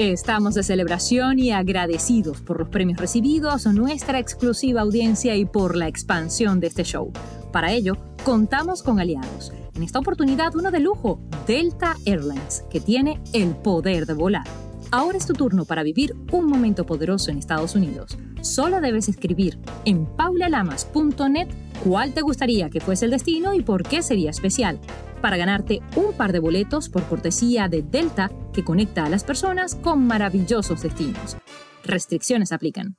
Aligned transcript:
Estamos 0.00 0.54
de 0.54 0.62
celebración 0.62 1.38
y 1.38 1.50
agradecidos 1.50 2.40
por 2.40 2.58
los 2.58 2.70
premios 2.70 2.98
recibidos, 2.98 3.66
nuestra 3.66 4.18
exclusiva 4.18 4.80
audiencia 4.80 5.36
y 5.36 5.44
por 5.44 5.76
la 5.76 5.88
expansión 5.88 6.58
de 6.58 6.68
este 6.68 6.84
show. 6.84 7.12
Para 7.52 7.72
ello, 7.72 7.98
contamos 8.24 8.82
con 8.82 8.98
aliados. 8.98 9.52
En 9.74 9.82
esta 9.82 9.98
oportunidad, 9.98 10.56
uno 10.56 10.70
de 10.70 10.80
lujo, 10.80 11.20
Delta 11.46 11.98
Airlines, 12.06 12.64
que 12.70 12.80
tiene 12.80 13.20
el 13.34 13.54
poder 13.54 14.06
de 14.06 14.14
volar. 14.14 14.46
Ahora 14.90 15.18
es 15.18 15.26
tu 15.26 15.34
turno 15.34 15.66
para 15.66 15.82
vivir 15.82 16.16
un 16.32 16.46
momento 16.46 16.86
poderoso 16.86 17.30
en 17.30 17.36
Estados 17.36 17.74
Unidos. 17.74 18.16
Solo 18.40 18.80
debes 18.80 19.06
escribir 19.10 19.58
en 19.84 20.06
paulalamas.net 20.06 21.48
cuál 21.84 22.14
te 22.14 22.22
gustaría 22.22 22.70
que 22.70 22.80
fuese 22.80 23.04
el 23.04 23.10
destino 23.10 23.52
y 23.52 23.60
por 23.60 23.82
qué 23.82 24.00
sería 24.00 24.30
especial, 24.30 24.80
para 25.20 25.36
ganarte 25.36 25.82
un 25.94 26.14
par 26.14 26.32
de 26.32 26.38
boletos 26.38 26.88
por 26.88 27.04
cortesía 27.04 27.68
de 27.68 27.82
Delta 27.82 28.30
que 28.52 28.64
conecta 28.64 29.04
a 29.04 29.08
las 29.08 29.24
personas 29.24 29.74
con 29.74 30.06
maravillosos 30.06 30.82
destinos. 30.82 31.36
Restricciones 31.84 32.52
aplican. 32.52 32.96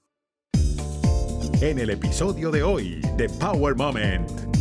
En 1.61 1.77
el 1.77 1.91
episodio 1.91 2.49
de 2.49 2.63
hoy 2.63 3.01
de 3.17 3.29
Power 3.29 3.75
Moment. 3.75 4.51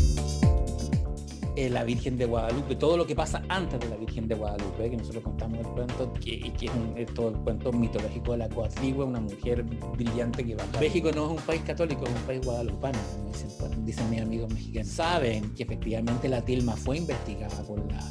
Eh, 1.56 1.68
la 1.68 1.84
Virgen 1.84 2.16
de 2.16 2.26
Guadalupe, 2.26 2.76
todo 2.76 2.96
lo 2.96 3.06
que 3.06 3.14
pasa 3.14 3.42
antes 3.48 3.80
de 3.80 3.88
la 3.88 3.96
Virgen 3.96 4.28
de 4.28 4.34
Guadalupe, 4.34 4.88
que 4.88 4.96
nosotros 4.96 5.24
contamos 5.24 5.58
el 5.60 5.66
cuento, 5.66 6.12
que, 6.14 6.52
que 6.52 6.70
es, 6.96 7.14
todo 7.14 7.30
el 7.30 7.36
cuento 7.36 7.72
mitológico 7.72 8.32
de 8.32 8.38
la 8.38 8.48
Coatligua, 8.48 9.04
una 9.04 9.20
mujer 9.20 9.62
brillante 9.62 10.44
que 10.44 10.54
va. 10.54 10.64
México 10.78 11.10
no 11.14 11.24
es 11.26 11.30
un 11.32 11.46
país 11.46 11.62
católico, 11.62 12.04
es 12.04 12.10
un 12.10 12.22
país 12.22 12.40
guadalupano, 12.44 12.98
como 13.12 13.32
dicen, 13.32 13.84
dicen 13.84 14.10
mis 14.10 14.20
amigos 14.20 14.52
mexicanos. 14.52 14.88
Saben 14.88 15.54
que 15.54 15.64
efectivamente 15.64 16.28
la 16.28 16.42
tilma 16.42 16.76
fue 16.76 16.98
investigada 16.98 17.62
por 17.64 17.78
la, 17.90 18.10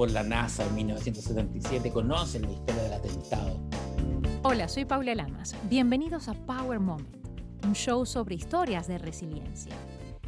por 0.00 0.10
la 0.10 0.22
NASA 0.22 0.64
en 0.64 0.74
1977, 0.76 1.92
conocen 1.92 2.40
la 2.40 2.52
historia 2.52 2.84
del 2.84 2.92
atentado. 2.94 3.60
Hola, 4.44 4.66
soy 4.66 4.86
Paula 4.86 5.14
Lamas. 5.14 5.54
Bienvenidos 5.68 6.26
a 6.28 6.32
Power 6.32 6.80
Moment, 6.80 7.14
un 7.66 7.74
show 7.74 8.06
sobre 8.06 8.34
historias 8.34 8.88
de 8.88 8.96
resiliencia. 8.96 9.74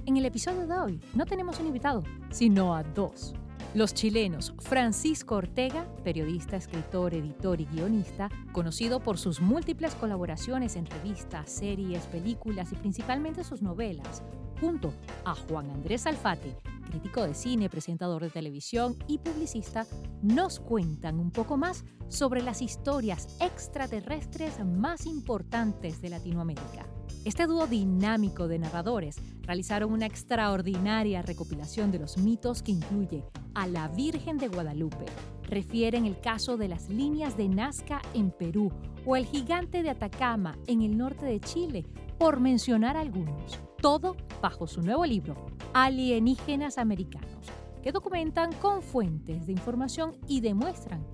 En 0.04 0.18
el 0.18 0.26
episodio 0.26 0.66
de 0.66 0.74
hoy 0.74 1.00
no 1.14 1.24
tenemos 1.24 1.58
un 1.58 1.68
invitado, 1.68 2.02
sino 2.30 2.74
a 2.76 2.82
dos. 2.82 3.32
Los 3.72 3.94
chilenos 3.94 4.52
Francisco 4.58 5.36
Ortega, 5.36 5.86
periodista, 6.04 6.56
escritor, 6.56 7.14
editor 7.14 7.58
y 7.58 7.64
guionista, 7.64 8.28
conocido 8.52 9.00
por 9.00 9.16
sus 9.16 9.40
múltiples 9.40 9.94
colaboraciones 9.94 10.76
en 10.76 10.84
revistas, 10.84 11.50
series, 11.50 12.02
películas 12.08 12.70
y 12.72 12.74
principalmente 12.74 13.42
sus 13.42 13.62
novelas, 13.62 14.22
junto 14.60 14.92
a 15.24 15.34
Juan 15.34 15.70
Andrés 15.70 16.06
Alfate, 16.06 16.58
crítico 16.82 17.26
de 17.26 17.34
cine, 17.34 17.70
presentador 17.70 18.22
de 18.22 18.30
televisión 18.30 18.96
y 19.06 19.18
publicista, 19.18 19.86
nos 20.22 20.60
cuentan 20.60 21.18
un 21.18 21.30
poco 21.30 21.56
más 21.56 21.84
sobre 22.08 22.42
las 22.42 22.60
historias 22.60 23.36
extraterrestres 23.40 24.64
más 24.64 25.06
importantes 25.06 26.02
de 26.02 26.10
Latinoamérica. 26.10 26.86
Este 27.24 27.46
dúo 27.46 27.66
dinámico 27.66 28.48
de 28.48 28.58
narradores 28.58 29.16
realizaron 29.42 29.92
una 29.92 30.06
extraordinaria 30.06 31.22
recopilación 31.22 31.92
de 31.92 32.00
los 32.00 32.18
mitos 32.18 32.62
que 32.62 32.72
incluye 32.72 33.24
a 33.54 33.66
la 33.66 33.88
Virgen 33.88 34.38
de 34.38 34.48
Guadalupe, 34.48 35.06
refieren 35.44 36.04
el 36.04 36.18
caso 36.20 36.56
de 36.56 36.68
las 36.68 36.88
líneas 36.88 37.36
de 37.36 37.48
Nazca 37.48 38.02
en 38.14 38.30
Perú 38.30 38.72
o 39.06 39.16
el 39.16 39.26
gigante 39.26 39.82
de 39.82 39.90
Atacama 39.90 40.58
en 40.66 40.82
el 40.82 40.96
norte 40.96 41.26
de 41.26 41.40
Chile, 41.40 41.86
por 42.18 42.40
mencionar 42.40 42.96
algunos. 42.96 43.60
Todo 43.82 44.16
bajo 44.40 44.68
su 44.68 44.80
nuevo 44.80 45.04
libro, 45.04 45.34
Alienígenas 45.74 46.78
Americanos, 46.78 47.48
que 47.82 47.90
documentan 47.90 48.52
con 48.52 48.80
fuentes 48.80 49.46
de 49.46 49.52
información 49.52 50.14
y 50.28 50.40
demuestran 50.40 51.04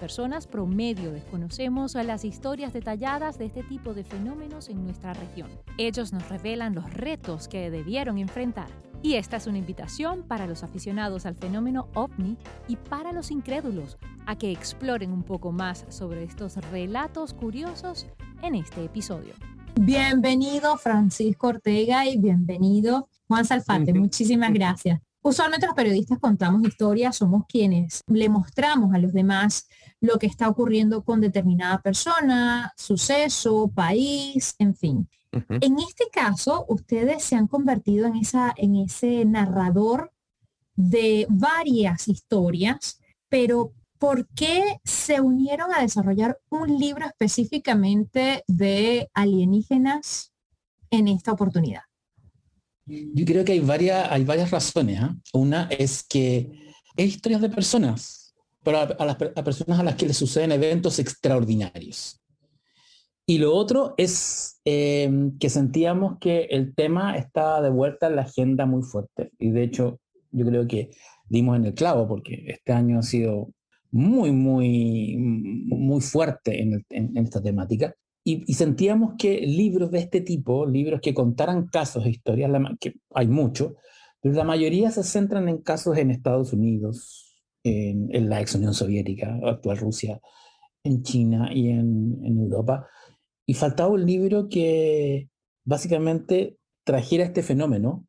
personas 0.00 0.46
promedio 0.46 1.12
desconocemos 1.12 1.94
las 1.94 2.24
historias 2.24 2.72
detalladas 2.72 3.38
de 3.38 3.44
este 3.44 3.62
tipo 3.62 3.92
de 3.92 4.02
fenómenos 4.02 4.70
en 4.70 4.82
nuestra 4.82 5.12
región. 5.12 5.50
Ellos 5.76 6.12
nos 6.12 6.26
revelan 6.28 6.74
los 6.74 6.92
retos 6.92 7.46
que 7.46 7.70
debieron 7.70 8.18
enfrentar. 8.18 8.68
Y 9.02 9.14
esta 9.14 9.36
es 9.36 9.46
una 9.46 9.58
invitación 9.58 10.22
para 10.22 10.46
los 10.46 10.62
aficionados 10.62 11.26
al 11.26 11.36
fenómeno 11.36 11.88
ovni 11.94 12.38
y 12.66 12.76
para 12.76 13.12
los 13.12 13.30
incrédulos 13.30 13.98
a 14.26 14.36
que 14.36 14.50
exploren 14.50 15.12
un 15.12 15.22
poco 15.22 15.52
más 15.52 15.84
sobre 15.90 16.24
estos 16.24 16.56
relatos 16.70 17.34
curiosos 17.34 18.06
en 18.42 18.54
este 18.54 18.84
episodio. 18.84 19.34
Bienvenido 19.82 20.76
Francisco 20.76 21.48
Ortega 21.48 22.04
y 22.06 22.18
bienvenido 22.18 23.08
Juan 23.26 23.46
Salfate. 23.46 23.94
Muchísimas 23.94 24.52
gracias. 24.52 25.00
Usualmente 25.22 25.64
los 25.64 25.74
periodistas 25.74 26.18
contamos 26.18 26.62
historias, 26.64 27.16
somos 27.16 27.44
quienes 27.48 28.02
le 28.06 28.28
mostramos 28.28 28.92
a 28.92 28.98
los 28.98 29.14
demás 29.14 29.68
lo 30.02 30.18
que 30.18 30.26
está 30.26 30.50
ocurriendo 30.50 31.02
con 31.02 31.22
determinada 31.22 31.80
persona, 31.80 32.74
suceso, 32.76 33.72
país, 33.74 34.54
en 34.58 34.74
fin. 34.76 35.08
En 35.32 35.78
este 35.78 36.10
caso, 36.12 36.66
ustedes 36.68 37.24
se 37.24 37.36
han 37.36 37.46
convertido 37.46 38.06
en, 38.06 38.16
esa, 38.16 38.52
en 38.58 38.76
ese 38.76 39.24
narrador 39.24 40.12
de 40.74 41.26
varias 41.30 42.06
historias, 42.06 43.00
pero 43.30 43.72
¿por 44.00 44.26
qué 44.30 44.80
se 44.84 45.20
unieron 45.20 45.72
a 45.72 45.82
desarrollar 45.82 46.40
un 46.48 46.76
libro 46.76 47.06
específicamente 47.06 48.42
de 48.48 49.08
alienígenas 49.14 50.32
en 50.90 51.06
esta 51.06 51.30
oportunidad? 51.30 51.82
Yo 52.86 53.24
creo 53.24 53.44
que 53.44 53.52
hay 53.52 53.60
varias, 53.60 54.10
hay 54.10 54.24
varias 54.24 54.50
razones. 54.50 55.00
¿ah? 55.00 55.14
Una 55.32 55.68
es 55.70 56.02
que 56.02 56.50
es 56.96 57.06
historias 57.06 57.40
de 57.40 57.50
personas 57.50 58.20
pero 58.62 58.78
a, 58.78 59.04
las 59.04 59.16
personas 59.16 59.80
a 59.80 59.82
las 59.82 59.94
que 59.94 60.06
les 60.06 60.16
suceden 60.16 60.52
eventos 60.52 60.98
extraordinarios. 60.98 62.20
Y 63.26 63.38
lo 63.38 63.54
otro 63.54 63.94
es 63.96 64.60
em, 64.64 65.38
que 65.38 65.48
sentíamos 65.48 66.18
que 66.18 66.44
el 66.50 66.74
tema 66.74 67.16
estaba 67.16 67.62
de 67.62 67.70
vuelta 67.70 68.08
en 68.08 68.16
la 68.16 68.22
agenda 68.22 68.66
muy 68.66 68.82
fuerte. 68.82 69.30
Y 69.38 69.50
de 69.50 69.62
hecho, 69.62 70.00
yo 70.32 70.44
creo 70.46 70.66
que 70.66 70.90
dimos 71.28 71.56
en 71.56 71.66
el 71.66 71.74
clavo 71.74 72.08
porque 72.08 72.44
este 72.48 72.72
año 72.72 72.98
ha 72.98 73.02
sido 73.02 73.50
muy, 73.90 74.32
muy, 74.32 75.16
muy 75.18 76.00
fuerte 76.00 76.62
en, 76.62 77.16
esta 77.16 77.42
temática. 77.42 77.94
Y, 78.24 78.52
sentíamos 78.54 79.14
que 79.18 79.40
libros 79.40 79.90
de 79.90 80.00
este 80.00 80.20
tipo, 80.20 80.66
libros 80.66 81.00
que 81.00 81.14
contaran 81.14 81.66
casos 81.66 82.04
e 82.04 82.10
historias, 82.10 82.50
que 82.78 82.94
hay 83.14 83.26
muchos, 83.26 83.72
pero 84.20 84.34
la 84.34 84.44
mayoría 84.44 84.90
se 84.90 85.02
centran 85.02 85.48
en 85.48 85.58
casos 85.58 85.96
en 85.96 86.10
Estados 86.10 86.52
Unidos, 86.52 87.34
en, 87.64 88.28
la 88.28 88.40
ex 88.40 88.54
Unión 88.54 88.74
Soviética, 88.74 89.38
actual 89.44 89.78
Rusia, 89.78 90.20
en 90.84 91.02
China 91.02 91.50
y 91.52 91.70
en, 91.70 92.20
Europa. 92.24 92.86
Y 93.46 93.54
faltaba 93.54 93.90
un 93.90 94.06
libro 94.06 94.48
que 94.48 95.28
básicamente 95.64 96.58
trajera 96.84 97.24
este 97.24 97.42
fenómeno 97.42 98.06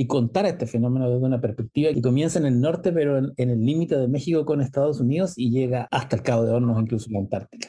y 0.00 0.06
contara 0.06 0.48
este 0.48 0.66
fenómeno 0.66 1.10
desde 1.10 1.26
una 1.26 1.42
perspectiva 1.42 1.92
que 1.92 2.00
comienza 2.00 2.38
en 2.38 2.46
el 2.46 2.58
norte, 2.58 2.90
pero 2.90 3.18
en, 3.18 3.34
el 3.36 3.62
límite 3.62 3.98
de 3.98 4.08
México 4.08 4.46
con 4.46 4.62
Estados 4.62 4.98
Unidos 4.98 5.34
y 5.36 5.50
llega 5.50 5.88
hasta 5.90 6.16
el 6.16 6.22
Cabo 6.22 6.46
de 6.46 6.52
Hornos, 6.52 6.80
incluso 6.80 7.10
la 7.10 7.18
Antártica. 7.18 7.68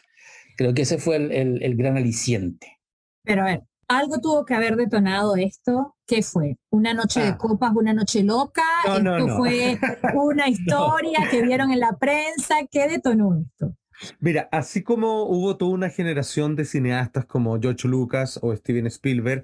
Creo 0.56 0.74
que 0.74 0.84
ese 0.84 0.98
fue 0.98 1.18
el, 1.18 1.62
el 1.62 1.76
gran 1.76 1.98
aliciente. 1.98 2.80
Pero 3.26 3.42
a 3.42 3.46
ver, 3.48 3.64
algo 3.90 4.22
tuvo 4.22 4.46
que 4.46 4.54
haber 4.54 4.78
detonado 4.78 5.36
esto. 5.36 5.98
¿Qué 6.08 6.24
fue? 6.24 6.56
¿Una 6.70 6.94
noche 6.94 7.20
de 7.20 7.28
ah. 7.28 7.38
copas, 7.38 7.74
una 7.76 7.94
noche 7.94 8.24
loca? 8.24 8.64
¿Esto 8.86 9.36
fue 9.36 9.78
una 10.14 10.48
historia 10.48 11.28
que 11.30 11.42
vieron 11.42 11.70
en 11.72 11.82
la 11.82 11.98
prensa? 12.00 12.60
¿Qué 12.72 12.88
detonó 12.88 13.42
esto? 13.42 13.76
Mira, 14.22 14.48
así 14.54 14.84
como 14.84 15.24
hubo 15.24 15.58
toda 15.58 15.72
una 15.72 15.90
generación 15.90 16.56
de 16.56 16.64
cineastas 16.64 17.26
como 17.26 17.60
George 17.60 17.90
Lucas 17.90 18.40
o 18.42 18.56
Steven 18.56 18.88
Spielberg, 18.88 19.44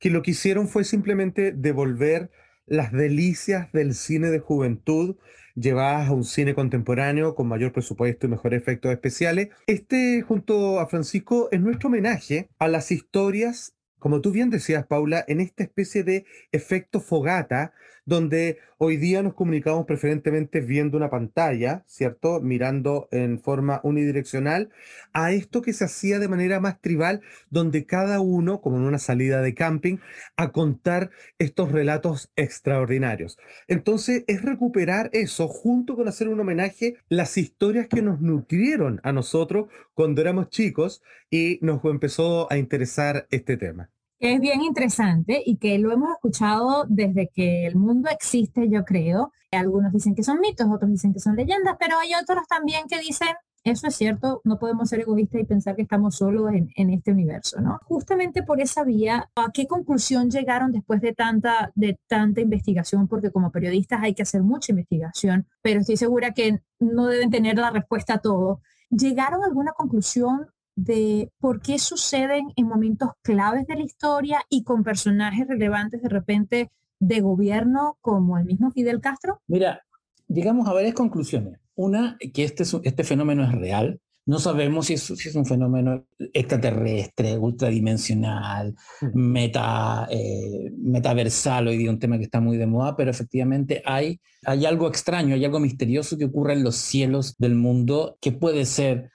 que 0.00 0.10
lo 0.10 0.22
que 0.22 0.32
hicieron 0.32 0.66
fue 0.66 0.82
simplemente 0.82 1.52
devolver 1.52 2.30
las 2.66 2.90
delicias 2.92 3.70
del 3.72 3.94
cine 3.94 4.30
de 4.30 4.40
juventud 4.40 5.16
llevadas 5.54 6.08
a 6.08 6.12
un 6.12 6.24
cine 6.24 6.54
contemporáneo 6.54 7.34
con 7.34 7.46
mayor 7.46 7.72
presupuesto 7.72 8.26
y 8.26 8.30
mejores 8.30 8.62
efectos 8.62 8.92
especiales. 8.92 9.50
Este, 9.66 10.22
junto 10.22 10.80
a 10.80 10.88
Francisco, 10.88 11.48
es 11.52 11.60
nuestro 11.60 11.88
homenaje 11.88 12.48
a 12.58 12.68
las 12.68 12.90
historias 12.90 13.74
como 14.00 14.22
tú 14.22 14.32
bien 14.32 14.50
decías, 14.50 14.86
Paula, 14.86 15.24
en 15.28 15.40
esta 15.40 15.62
especie 15.62 16.02
de 16.02 16.24
efecto 16.52 17.00
fogata, 17.00 17.74
donde 18.10 18.58
hoy 18.76 18.96
día 18.96 19.22
nos 19.22 19.34
comunicamos 19.34 19.86
preferentemente 19.86 20.60
viendo 20.60 20.96
una 20.96 21.10
pantalla, 21.10 21.84
¿cierto? 21.86 22.40
Mirando 22.40 23.06
en 23.12 23.38
forma 23.38 23.80
unidireccional, 23.84 24.70
a 25.12 25.30
esto 25.30 25.62
que 25.62 25.72
se 25.72 25.84
hacía 25.84 26.18
de 26.18 26.26
manera 26.26 26.58
más 26.58 26.80
tribal, 26.80 27.20
donde 27.50 27.86
cada 27.86 28.18
uno, 28.18 28.60
como 28.60 28.78
en 28.78 28.82
una 28.82 28.98
salida 28.98 29.42
de 29.42 29.54
camping, 29.54 29.98
a 30.36 30.50
contar 30.50 31.10
estos 31.38 31.70
relatos 31.70 32.32
extraordinarios. 32.34 33.38
Entonces, 33.68 34.24
es 34.26 34.42
recuperar 34.42 35.10
eso 35.12 35.46
junto 35.46 35.94
con 35.94 36.08
hacer 36.08 36.26
un 36.26 36.40
homenaje, 36.40 36.96
las 37.08 37.38
historias 37.38 37.86
que 37.86 38.02
nos 38.02 38.20
nutrieron 38.20 39.00
a 39.04 39.12
nosotros 39.12 39.68
cuando 39.94 40.20
éramos 40.20 40.50
chicos 40.50 41.00
y 41.30 41.60
nos 41.62 41.84
empezó 41.84 42.50
a 42.50 42.58
interesar 42.58 43.28
este 43.30 43.56
tema 43.56 43.88
es 44.20 44.38
bien 44.38 44.60
interesante 44.60 45.42
y 45.44 45.56
que 45.56 45.78
lo 45.78 45.90
hemos 45.92 46.10
escuchado 46.12 46.84
desde 46.88 47.30
que 47.34 47.66
el 47.66 47.76
mundo 47.76 48.10
existe, 48.10 48.68
yo 48.68 48.84
creo. 48.84 49.32
Algunos 49.50 49.92
dicen 49.92 50.14
que 50.14 50.22
son 50.22 50.40
mitos, 50.40 50.68
otros 50.70 50.90
dicen 50.90 51.12
que 51.12 51.20
son 51.20 51.36
leyendas, 51.36 51.76
pero 51.80 51.98
hay 51.98 52.12
otros 52.14 52.46
también 52.46 52.86
que 52.88 53.00
dicen 53.00 53.28
Eso 53.64 53.88
es 53.88 53.96
cierto, 53.96 54.40
no 54.44 54.58
podemos 54.58 54.88
ser 54.90 55.00
egoístas 55.00 55.40
y 55.40 55.44
pensar 55.44 55.74
que 55.74 55.82
estamos 55.82 56.16
solos 56.16 56.50
en, 56.52 56.90
este 56.90 57.12
universo, 57.12 57.60
¿no? 57.60 57.78
Justamente 57.84 58.42
por 58.42 58.60
esa 58.60 58.84
vía, 58.84 59.30
¿a 59.34 59.50
qué 59.52 59.66
conclusión 59.66 60.30
llegaron 60.30 60.72
después 60.72 61.00
de 61.00 61.14
tanta, 61.14 61.72
de 61.74 61.98
tanta 62.06 62.40
investigación? 62.40 63.08
Porque 63.08 63.30
como 63.30 63.50
periodistas 63.50 64.02
hay 64.02 64.14
que 64.14 64.22
hacer 64.22 64.42
mucha 64.42 64.72
investigación, 64.72 65.46
pero 65.62 65.80
estoy 65.80 65.96
segura 65.96 66.32
que 66.32 66.60
no 66.78 67.06
deben 67.06 67.30
tener 67.30 67.58
la 67.58 67.70
respuesta 67.70 68.14
a 68.14 68.18
todo. 68.18 68.60
¿Llegaron 68.90 69.42
a 69.42 69.46
alguna 69.46 69.72
conclusión 69.72 70.46
de 70.84 71.30
por 71.38 71.60
qué 71.60 71.78
suceden 71.78 72.52
en 72.56 72.66
momentos 72.66 73.10
claves 73.22 73.66
de 73.66 73.76
la 73.76 73.82
historia 73.82 74.40
y 74.48 74.64
con 74.64 74.82
personajes 74.82 75.46
relevantes 75.46 76.02
de 76.02 76.08
repente 76.08 76.70
de 76.98 77.20
gobierno 77.20 77.98
como 78.00 78.38
el 78.38 78.44
mismo 78.44 78.70
Fidel 78.70 79.00
Castro? 79.00 79.40
Mira, 79.46 79.82
llegamos 80.28 80.66
a 80.68 80.72
varias 80.72 80.94
conclusiones. 80.94 81.58
Una, 81.74 82.16
que 82.32 82.44
este, 82.44 82.64
este 82.82 83.04
fenómeno 83.04 83.44
es 83.44 83.52
real. 83.52 84.00
No 84.26 84.38
sabemos 84.38 84.86
si 84.86 84.94
es, 84.94 85.02
si 85.02 85.28
es 85.28 85.34
un 85.34 85.46
fenómeno 85.46 86.04
extraterrestre, 86.32 87.36
ultradimensional, 87.36 88.74
mm. 89.00 89.18
meta, 89.18 90.06
eh, 90.10 90.70
metaversal, 90.78 91.68
hoy 91.68 91.78
día 91.78 91.90
un 91.90 91.98
tema 91.98 92.16
que 92.16 92.24
está 92.24 92.40
muy 92.40 92.56
de 92.56 92.66
moda, 92.66 92.96
pero 92.96 93.10
efectivamente 93.10 93.82
hay, 93.84 94.20
hay 94.44 94.66
algo 94.66 94.88
extraño, 94.88 95.34
hay 95.34 95.44
algo 95.44 95.58
misterioso 95.58 96.16
que 96.16 96.26
ocurre 96.26 96.52
en 96.52 96.64
los 96.64 96.76
cielos 96.76 97.34
del 97.38 97.54
mundo 97.54 98.18
que 98.20 98.32
puede 98.32 98.66
ser 98.66 99.10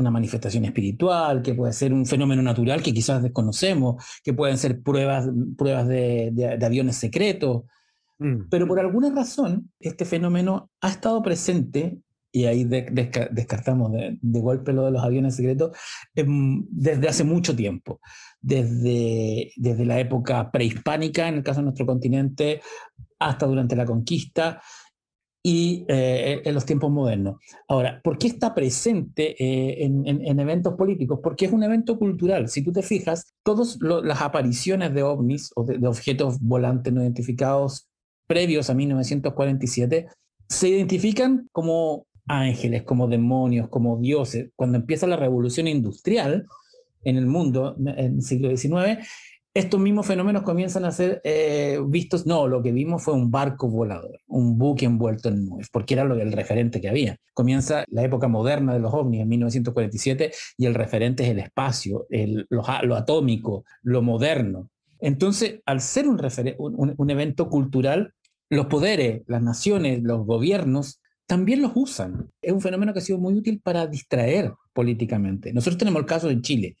una 0.00 0.10
manifestación 0.10 0.64
espiritual, 0.64 1.42
que 1.42 1.54
puede 1.54 1.72
ser 1.72 1.92
un 1.92 2.06
fenómeno 2.06 2.42
natural 2.42 2.82
que 2.82 2.92
quizás 2.92 3.22
desconocemos, 3.22 4.04
que 4.24 4.32
pueden 4.32 4.58
ser 4.58 4.82
pruebas, 4.82 5.28
pruebas 5.56 5.86
de, 5.86 6.30
de, 6.32 6.66
aviones 6.66 6.96
secretos. 6.96 7.64
Mm. 8.18 8.48
Pero 8.50 8.66
por 8.66 8.80
alguna 8.80 9.10
razón, 9.10 9.70
este 9.78 10.04
fenómeno 10.04 10.70
ha 10.80 10.90
estado 10.90 11.22
presente, 11.22 11.98
y 12.32 12.44
ahí 12.44 12.64
descartamos 12.64 13.92
de, 13.92 14.18
golpe 14.22 14.72
lo 14.72 14.84
de 14.84 14.92
los 14.92 15.02
aviones 15.02 15.36
secretos, 15.36 15.76
em, 16.14 16.64
desde 16.70 17.08
hace 17.08 17.24
mucho 17.24 17.56
tiempo. 17.56 18.00
Desde, 18.40 19.52
desde 19.56 19.84
la 19.84 19.98
época 19.98 20.50
prehispánica, 20.50 21.28
en 21.28 21.36
el 21.36 21.42
caso 21.42 21.60
de 21.60 21.64
nuestro 21.64 21.86
continente, 21.86 22.60
hasta 23.18 23.46
durante 23.46 23.76
la 23.76 23.84
conquista, 23.84 24.62
y 25.42 25.86
eh, 25.88 26.42
en 26.44 26.54
los 26.54 26.66
tiempos 26.66 26.90
modernos. 26.90 27.36
Ahora, 27.66 28.00
¿por 28.04 28.18
qué 28.18 28.26
está 28.26 28.54
presente 28.54 29.42
eh, 29.42 29.84
en, 29.84 30.40
eventos 30.40 30.74
políticos? 30.74 31.20
Porque 31.22 31.46
es 31.46 31.52
un 31.52 31.62
evento 31.62 31.98
cultural. 31.98 32.48
Si 32.48 32.62
tú 32.62 32.72
te 32.72 32.82
fijas, 32.82 33.32
todas 33.42 33.78
las 33.80 34.20
apariciones 34.20 34.92
de 34.92 35.02
ovnis 35.02 35.50
o 35.56 35.64
de, 35.64 35.86
objetos 35.86 36.38
volantes 36.40 36.92
no 36.92 37.02
identificados 37.02 37.88
previos 38.26 38.70
a 38.70 38.74
1947 38.74 40.08
se 40.48 40.68
identifican 40.68 41.48
como 41.52 42.06
ángeles, 42.26 42.82
como 42.82 43.08
demonios, 43.08 43.68
como 43.68 43.98
dioses. 43.98 44.50
Cuando 44.56 44.78
empieza 44.78 45.06
la 45.06 45.16
revolución 45.16 45.66
industrial 45.68 46.46
en 47.02 47.16
el 47.16 47.26
mundo, 47.26 47.76
en 47.78 48.16
el 48.16 48.22
siglo 48.22 48.54
XIX, 48.54 48.98
estos 49.52 49.80
mismos 49.80 50.06
fenómenos 50.06 50.42
comienzan 50.42 50.84
a 50.84 50.92
ser 50.92 51.20
eh, 51.24 51.80
vistos, 51.86 52.24
no, 52.24 52.46
lo 52.46 52.62
que 52.62 52.70
vimos 52.70 53.02
fue 53.02 53.14
un 53.14 53.30
barco 53.30 53.68
volador, 53.68 54.20
un 54.28 54.56
buque 54.58 54.86
envuelto 54.86 55.28
en 55.28 55.44
nubes, 55.44 55.68
porque 55.70 55.94
era 55.94 56.04
lo, 56.04 56.14
el 56.14 56.32
referente 56.32 56.80
que 56.80 56.88
había. 56.88 57.16
Comienza 57.34 57.84
la 57.88 58.04
época 58.04 58.28
moderna 58.28 58.72
de 58.72 58.80
los 58.80 58.94
ovnis 58.94 59.22
en 59.22 59.28
1947 59.28 60.32
y 60.56 60.66
el 60.66 60.74
referente 60.74 61.24
es 61.24 61.30
el 61.30 61.40
espacio, 61.40 62.06
el, 62.10 62.46
lo, 62.48 62.94
atómico, 62.94 63.64
lo 63.82 64.02
moderno. 64.02 64.70
Entonces, 65.00 65.60
al 65.66 65.80
ser 65.80 66.06
un, 66.06 66.20
un 66.96 67.10
evento 67.10 67.48
cultural, 67.48 68.14
los 68.50 68.66
poderes, 68.66 69.22
las 69.26 69.42
naciones, 69.42 70.02
los 70.02 70.26
gobiernos 70.26 71.00
también 71.26 71.62
los 71.62 71.72
usan. 71.74 72.28
Es 72.42 72.52
un 72.52 72.60
fenómeno 72.60 72.92
que 72.92 72.98
ha 72.98 73.02
sido 73.02 73.18
muy 73.18 73.34
útil 73.34 73.60
para 73.62 73.86
distraer 73.86 74.52
políticamente. 74.72 75.52
Nosotros 75.52 75.78
tenemos 75.78 76.00
el 76.00 76.06
caso 76.06 76.26
de 76.26 76.40
Chile. 76.40 76.76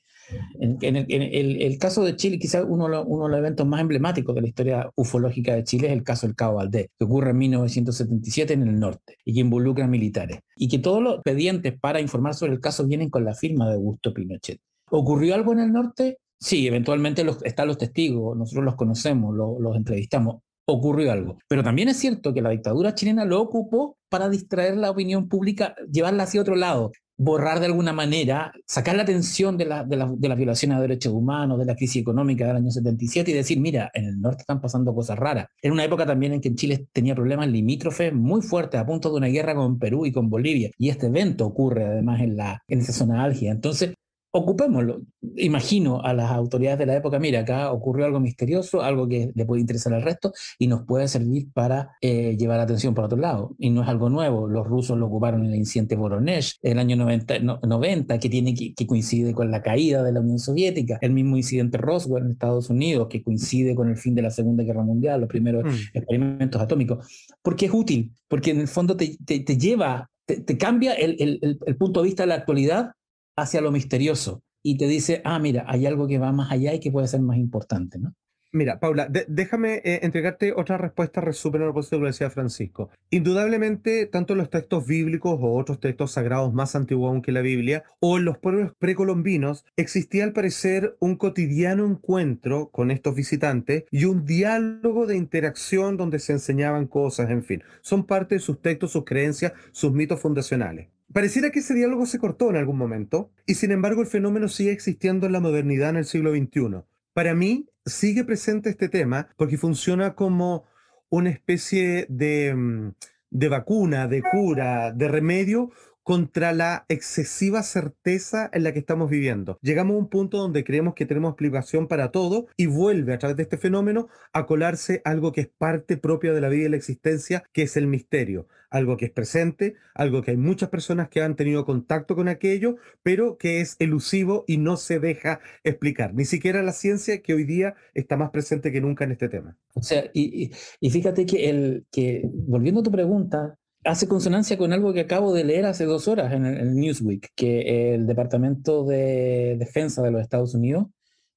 En, 0.58 0.96
el, 0.96 1.78
caso 1.78 2.04
de 2.04 2.16
Chile, 2.16 2.38
quizás 2.38 2.64
uno, 2.68 2.88
de 2.88 3.28
los 3.28 3.38
eventos 3.38 3.66
más 3.66 3.80
emblemáticos 3.80 4.34
de 4.34 4.40
la 4.40 4.48
historia 4.48 4.90
ufológica 4.96 5.54
de 5.54 5.64
Chile 5.64 5.88
es 5.88 5.92
el 5.92 6.02
caso 6.02 6.26
del 6.26 6.36
Cabo 6.36 6.56
Valdés, 6.56 6.88
que 6.98 7.04
ocurre 7.04 7.30
en 7.30 7.38
1977 7.38 8.52
en 8.52 8.62
el 8.62 8.78
norte 8.78 9.18
y 9.24 9.34
que 9.34 9.40
involucra 9.40 9.86
militares. 9.86 10.40
Y 10.56 10.68
que 10.68 10.78
todos 10.78 11.02
los 11.02 11.14
expedientes 11.16 11.78
para 11.78 12.00
informar 12.00 12.34
sobre 12.34 12.52
el 12.52 12.60
caso 12.60 12.86
vienen 12.86 13.10
con 13.10 13.24
la 13.24 13.34
firma 13.34 13.68
de 13.68 13.74
Augusto 13.74 14.12
Pinochet. 14.12 14.60
¿Ocurrió 14.90 15.34
algo 15.34 15.52
en 15.52 15.60
el 15.60 15.72
norte? 15.72 16.18
Sí, 16.38 16.66
eventualmente 16.66 17.24
están 17.44 17.68
los 17.68 17.78
testigos, 17.78 18.36
nosotros 18.36 18.64
los 18.64 18.76
conocemos, 18.76 19.34
los 19.34 19.76
entrevistamos 19.76 20.36
ocurrió 20.70 21.12
algo. 21.12 21.38
Pero 21.48 21.62
también 21.62 21.88
es 21.88 21.98
cierto 21.98 22.32
que 22.32 22.42
la 22.42 22.50
dictadura 22.50 22.94
chilena 22.94 23.24
lo 23.24 23.40
ocupó 23.40 23.98
para 24.08 24.28
distraer 24.28 24.76
la 24.76 24.90
opinión 24.90 25.28
pública, 25.28 25.74
llevarla 25.90 26.24
hacia 26.24 26.40
otro 26.40 26.56
lado 26.56 26.92
borrar 27.20 27.60
de 27.60 27.66
alguna 27.66 27.92
manera, 27.92 28.50
sacar 28.64 28.96
la 28.96 29.02
atención 29.02 29.58
de, 29.58 29.66
la, 29.66 29.84
de, 29.84 29.94
la, 29.94 30.10
de 30.10 30.26
las 30.26 30.38
violaciones 30.38 30.78
de 30.78 30.82
derechos 30.82 31.12
humanos, 31.12 31.58
de 31.58 31.66
la 31.66 31.76
crisis 31.76 32.00
económica 32.00 32.46
del 32.46 32.56
año 32.56 32.70
77 32.70 33.30
y 33.30 33.34
decir, 33.34 33.60
mira, 33.60 33.90
en 33.92 34.06
el 34.06 34.18
norte 34.18 34.40
están 34.40 34.58
pasando 34.58 34.94
cosas 34.94 35.18
raras. 35.18 35.48
En 35.60 35.72
una 35.72 35.84
época 35.84 36.06
también 36.06 36.32
en 36.32 36.40
que 36.40 36.54
Chile 36.54 36.86
tenía 36.94 37.14
problemas 37.14 37.48
limítrofes 37.48 38.14
muy 38.14 38.40
fuertes, 38.40 38.80
a 38.80 38.86
punto 38.86 39.10
de 39.10 39.18
una 39.18 39.26
guerra 39.26 39.54
con 39.54 39.78
Perú 39.78 40.06
y 40.06 40.12
con 40.12 40.30
Bolivia. 40.30 40.70
Y 40.78 40.88
este 40.88 41.08
evento 41.08 41.44
ocurre 41.44 41.84
además 41.84 42.22
en, 42.22 42.38
la, 42.38 42.62
en 42.66 42.78
esa 42.78 42.94
zona 42.94 43.22
álgida. 43.22 43.50
Entonces, 43.50 43.92
ocupémoslo. 44.32 45.02
Imagino 45.36 46.02
a 46.02 46.12
las 46.14 46.30
autoridades 46.30 46.78
de 46.78 46.86
la 46.86 46.96
época, 46.96 47.18
mira, 47.18 47.40
acá 47.40 47.72
ocurrió 47.72 48.06
algo 48.06 48.20
misterioso, 48.20 48.82
algo 48.82 49.08
que 49.08 49.32
le 49.34 49.44
puede 49.44 49.60
interesar 49.60 49.92
al 49.92 50.02
resto 50.02 50.32
y 50.58 50.66
nos 50.66 50.84
puede 50.84 51.08
servir 51.08 51.48
para 51.52 51.96
eh, 52.00 52.36
llevar 52.38 52.58
la 52.58 52.64
atención 52.64 52.94
por 52.94 53.04
otro 53.04 53.18
lado. 53.18 53.54
Y 53.58 53.70
no 53.70 53.82
es 53.82 53.88
algo 53.88 54.08
nuevo, 54.08 54.48
los 54.48 54.66
rusos 54.66 54.98
lo 54.98 55.06
ocuparon 55.06 55.44
en 55.44 55.52
el 55.52 55.58
incidente 55.58 55.96
Voronezh, 55.96 56.58
el 56.62 56.78
año 56.78 56.96
90, 56.96 57.38
90 57.40 58.18
que, 58.18 58.28
tiene, 58.28 58.54
que, 58.54 58.86
coincide 58.86 59.34
con 59.34 59.50
la 59.50 59.62
caída 59.62 60.02
de 60.02 60.12
la 60.12 60.20
Unión 60.20 60.38
Soviética, 60.38 60.98
el 61.00 61.12
mismo 61.12 61.36
incidente 61.36 61.78
Roswell 61.78 62.24
en 62.24 62.32
Estados 62.32 62.70
Unidos, 62.70 63.08
que 63.08 63.22
coincide 63.22 63.74
con 63.74 63.88
el 63.88 63.96
fin 63.96 64.14
de 64.14 64.22
la 64.22 64.30
Segunda 64.30 64.62
Guerra 64.62 64.82
Mundial, 64.82 65.20
los 65.20 65.28
primeros 65.28 65.64
mm. 65.64 65.96
experimentos 65.96 66.60
atómicos, 66.60 67.06
porque 67.42 67.66
es 67.66 67.72
útil, 67.74 68.12
porque 68.28 68.50
en 68.50 68.60
el 68.60 68.68
fondo 68.68 68.96
te, 68.96 69.16
te, 69.24 69.56
lleva, 69.56 70.08
te, 70.24 70.56
cambia 70.56 70.94
el, 70.94 71.16
el, 71.18 71.58
el 71.64 71.76
punto 71.76 72.00
de 72.00 72.06
vista 72.06 72.22
de 72.22 72.28
la 72.28 72.34
actualidad 72.36 72.92
hacia 73.40 73.60
lo 73.60 73.70
misterioso 73.70 74.42
y 74.62 74.76
te 74.76 74.86
dice, 74.86 75.22
ah, 75.24 75.38
mira, 75.38 75.64
hay 75.66 75.86
algo 75.86 76.06
que 76.06 76.18
va 76.18 76.32
más 76.32 76.50
allá 76.52 76.74
y 76.74 76.80
que 76.80 76.90
puede 76.90 77.08
ser 77.08 77.20
más 77.20 77.38
importante, 77.38 77.98
¿no? 77.98 78.14
Mira, 78.52 78.80
Paula, 78.80 79.08
déjame 79.28 79.74
eh, 79.84 80.00
entregarte 80.02 80.52
otra 80.52 80.76
respuesta 80.76 81.20
resumen 81.20 81.62
a 81.62 81.66
lo 81.66 81.74
que 81.74 81.98
decía 81.98 82.30
Francisco. 82.30 82.90
Indudablemente, 83.10 84.06
tanto 84.06 84.34
los 84.34 84.50
textos 84.50 84.88
bíblicos 84.88 85.38
o 85.40 85.56
otros 85.56 85.78
textos 85.78 86.10
sagrados 86.10 86.52
más 86.52 86.74
antiguos 86.74 87.22
que 87.22 87.30
la 87.30 87.42
Biblia, 87.42 87.84
o 88.00 88.18
en 88.18 88.24
los 88.24 88.38
pueblos 88.38 88.72
precolombinos, 88.76 89.64
existía 89.76 90.24
al 90.24 90.32
parecer 90.32 90.96
un 90.98 91.14
cotidiano 91.14 91.86
encuentro 91.86 92.70
con 92.70 92.90
estos 92.90 93.14
visitantes 93.14 93.84
y 93.92 94.06
un 94.06 94.24
diálogo 94.24 95.06
de 95.06 95.16
interacción 95.16 95.96
donde 95.96 96.18
se 96.18 96.32
enseñaban 96.32 96.88
cosas, 96.88 97.30
en 97.30 97.44
fin. 97.44 97.62
Son 97.82 98.04
parte 98.04 98.34
de 98.34 98.40
sus 98.40 98.60
textos, 98.60 98.90
sus 98.90 99.04
creencias, 99.04 99.52
sus 99.70 99.92
mitos 99.92 100.20
fundacionales. 100.20 100.88
Pareciera 101.12 101.50
que 101.50 101.58
ese 101.58 101.74
diálogo 101.74 102.06
se 102.06 102.20
cortó 102.20 102.50
en 102.50 102.56
algún 102.56 102.78
momento, 102.78 103.32
y 103.46 103.54
sin 103.54 103.72
embargo 103.72 104.00
el 104.00 104.06
fenómeno 104.06 104.48
sigue 104.48 104.70
existiendo 104.70 105.26
en 105.26 105.32
la 105.32 105.40
modernidad 105.40 105.90
en 105.90 105.96
el 105.96 106.04
siglo 106.04 106.30
XXI. 106.30 106.84
Para 107.12 107.34
mí 107.34 107.68
sigue 107.84 108.24
presente 108.24 108.70
este 108.70 108.88
tema 108.88 109.28
porque 109.36 109.58
funciona 109.58 110.14
como 110.14 110.64
una 111.08 111.30
especie 111.30 112.06
de, 112.08 112.54
mm, 112.54 112.92
de 113.30 113.48
vacuna, 113.48 114.06
de 114.06 114.22
cura, 114.22 114.92
de 114.92 115.08
remedio 115.08 115.70
contra 116.10 116.52
la 116.52 116.86
excesiva 116.88 117.62
certeza 117.62 118.50
en 118.52 118.64
la 118.64 118.72
que 118.72 118.80
estamos 118.80 119.08
viviendo. 119.08 119.60
Llegamos 119.62 119.94
a 119.94 119.98
un 119.98 120.08
punto 120.08 120.38
donde 120.38 120.64
creemos 120.64 120.94
que 120.94 121.06
tenemos 121.06 121.30
explicación 121.30 121.86
para 121.86 122.10
todo 122.10 122.48
y 122.56 122.66
vuelve 122.66 123.14
a 123.14 123.18
través 123.20 123.36
de 123.36 123.44
este 123.44 123.58
fenómeno 123.58 124.08
a 124.32 124.44
colarse 124.44 125.02
algo 125.04 125.30
que 125.30 125.42
es 125.42 125.46
parte 125.46 125.96
propia 125.96 126.32
de 126.32 126.40
la 126.40 126.48
vida 126.48 126.66
y 126.66 126.70
la 126.70 126.76
existencia, 126.76 127.44
que 127.52 127.62
es 127.62 127.76
el 127.76 127.86
misterio, 127.86 128.48
algo 128.70 128.96
que 128.96 129.04
es 129.04 129.12
presente, 129.12 129.76
algo 129.94 130.22
que 130.22 130.32
hay 130.32 130.36
muchas 130.36 130.68
personas 130.68 131.08
que 131.10 131.22
han 131.22 131.36
tenido 131.36 131.64
contacto 131.64 132.16
con 132.16 132.26
aquello, 132.26 132.74
pero 133.04 133.38
que 133.38 133.60
es 133.60 133.76
elusivo 133.78 134.42
y 134.48 134.56
no 134.56 134.76
se 134.78 134.98
deja 134.98 135.38
explicar, 135.62 136.12
ni 136.12 136.24
siquiera 136.24 136.60
la 136.64 136.72
ciencia 136.72 137.22
que 137.22 137.34
hoy 137.34 137.44
día 137.44 137.76
está 137.94 138.16
más 138.16 138.30
presente 138.30 138.72
que 138.72 138.80
nunca 138.80 139.04
en 139.04 139.12
este 139.12 139.28
tema. 139.28 139.56
O 139.74 139.82
sea, 139.84 140.10
y, 140.12 140.50
fíjate 140.90 141.24
que, 141.24 141.48
el, 141.48 141.86
que 141.92 142.22
volviendo 142.24 142.80
a 142.80 142.82
tu 142.82 142.90
pregunta, 142.90 143.60
hace 143.84 144.08
consonancia 144.08 144.58
con 144.58 144.72
algo 144.72 144.92
que 144.92 145.00
acabo 145.00 145.32
de 145.32 145.44
leer 145.44 145.66
hace 145.66 145.84
dos 145.84 146.08
horas 146.08 146.32
en 146.32 146.44
el, 146.44 146.74
Newsweek, 146.74 147.32
que 147.34 147.94
el 147.94 148.06
Departamento 148.06 148.84
de 148.84 149.56
Defensa 149.58 150.02
de 150.02 150.10
los 150.10 150.20
Estados 150.20 150.54
Unidos 150.54 150.86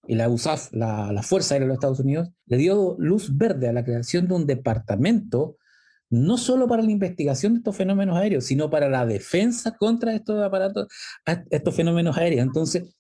y 0.06 0.16
la 0.16 0.30
USAF, 0.30 0.74
la, 0.74 1.22
Fuerza 1.24 1.56
Aérea 1.56 1.66
de 1.66 1.70
los 1.70 1.76
Estados 1.76 2.00
Unidos, 2.00 2.30
le 2.46 2.58
dio 2.58 2.96
luz 3.00 3.38
verde 3.38 3.70
a 3.70 3.74
la 3.74 3.86
creación 3.86 4.28
de 4.28 4.36
un 4.36 4.46
departamento 4.46 5.58
no 6.10 6.38
solo 6.38 6.68
para 6.68 6.84
la 6.84 6.92
investigación 6.92 7.54
de 7.54 7.58
estos 7.60 7.76
fenómenos 7.76 8.18
aéreos, 8.18 8.46
sino 8.46 8.70
para 8.70 8.88
la 8.88 9.06
defensa 9.06 9.76
contra 9.76 10.14
estos 10.14 10.44
aparatos, 10.44 10.88
estos 11.50 11.76
fenómenos 11.76 12.18
aéreos. 12.18 12.44
Entonces, 12.44 12.96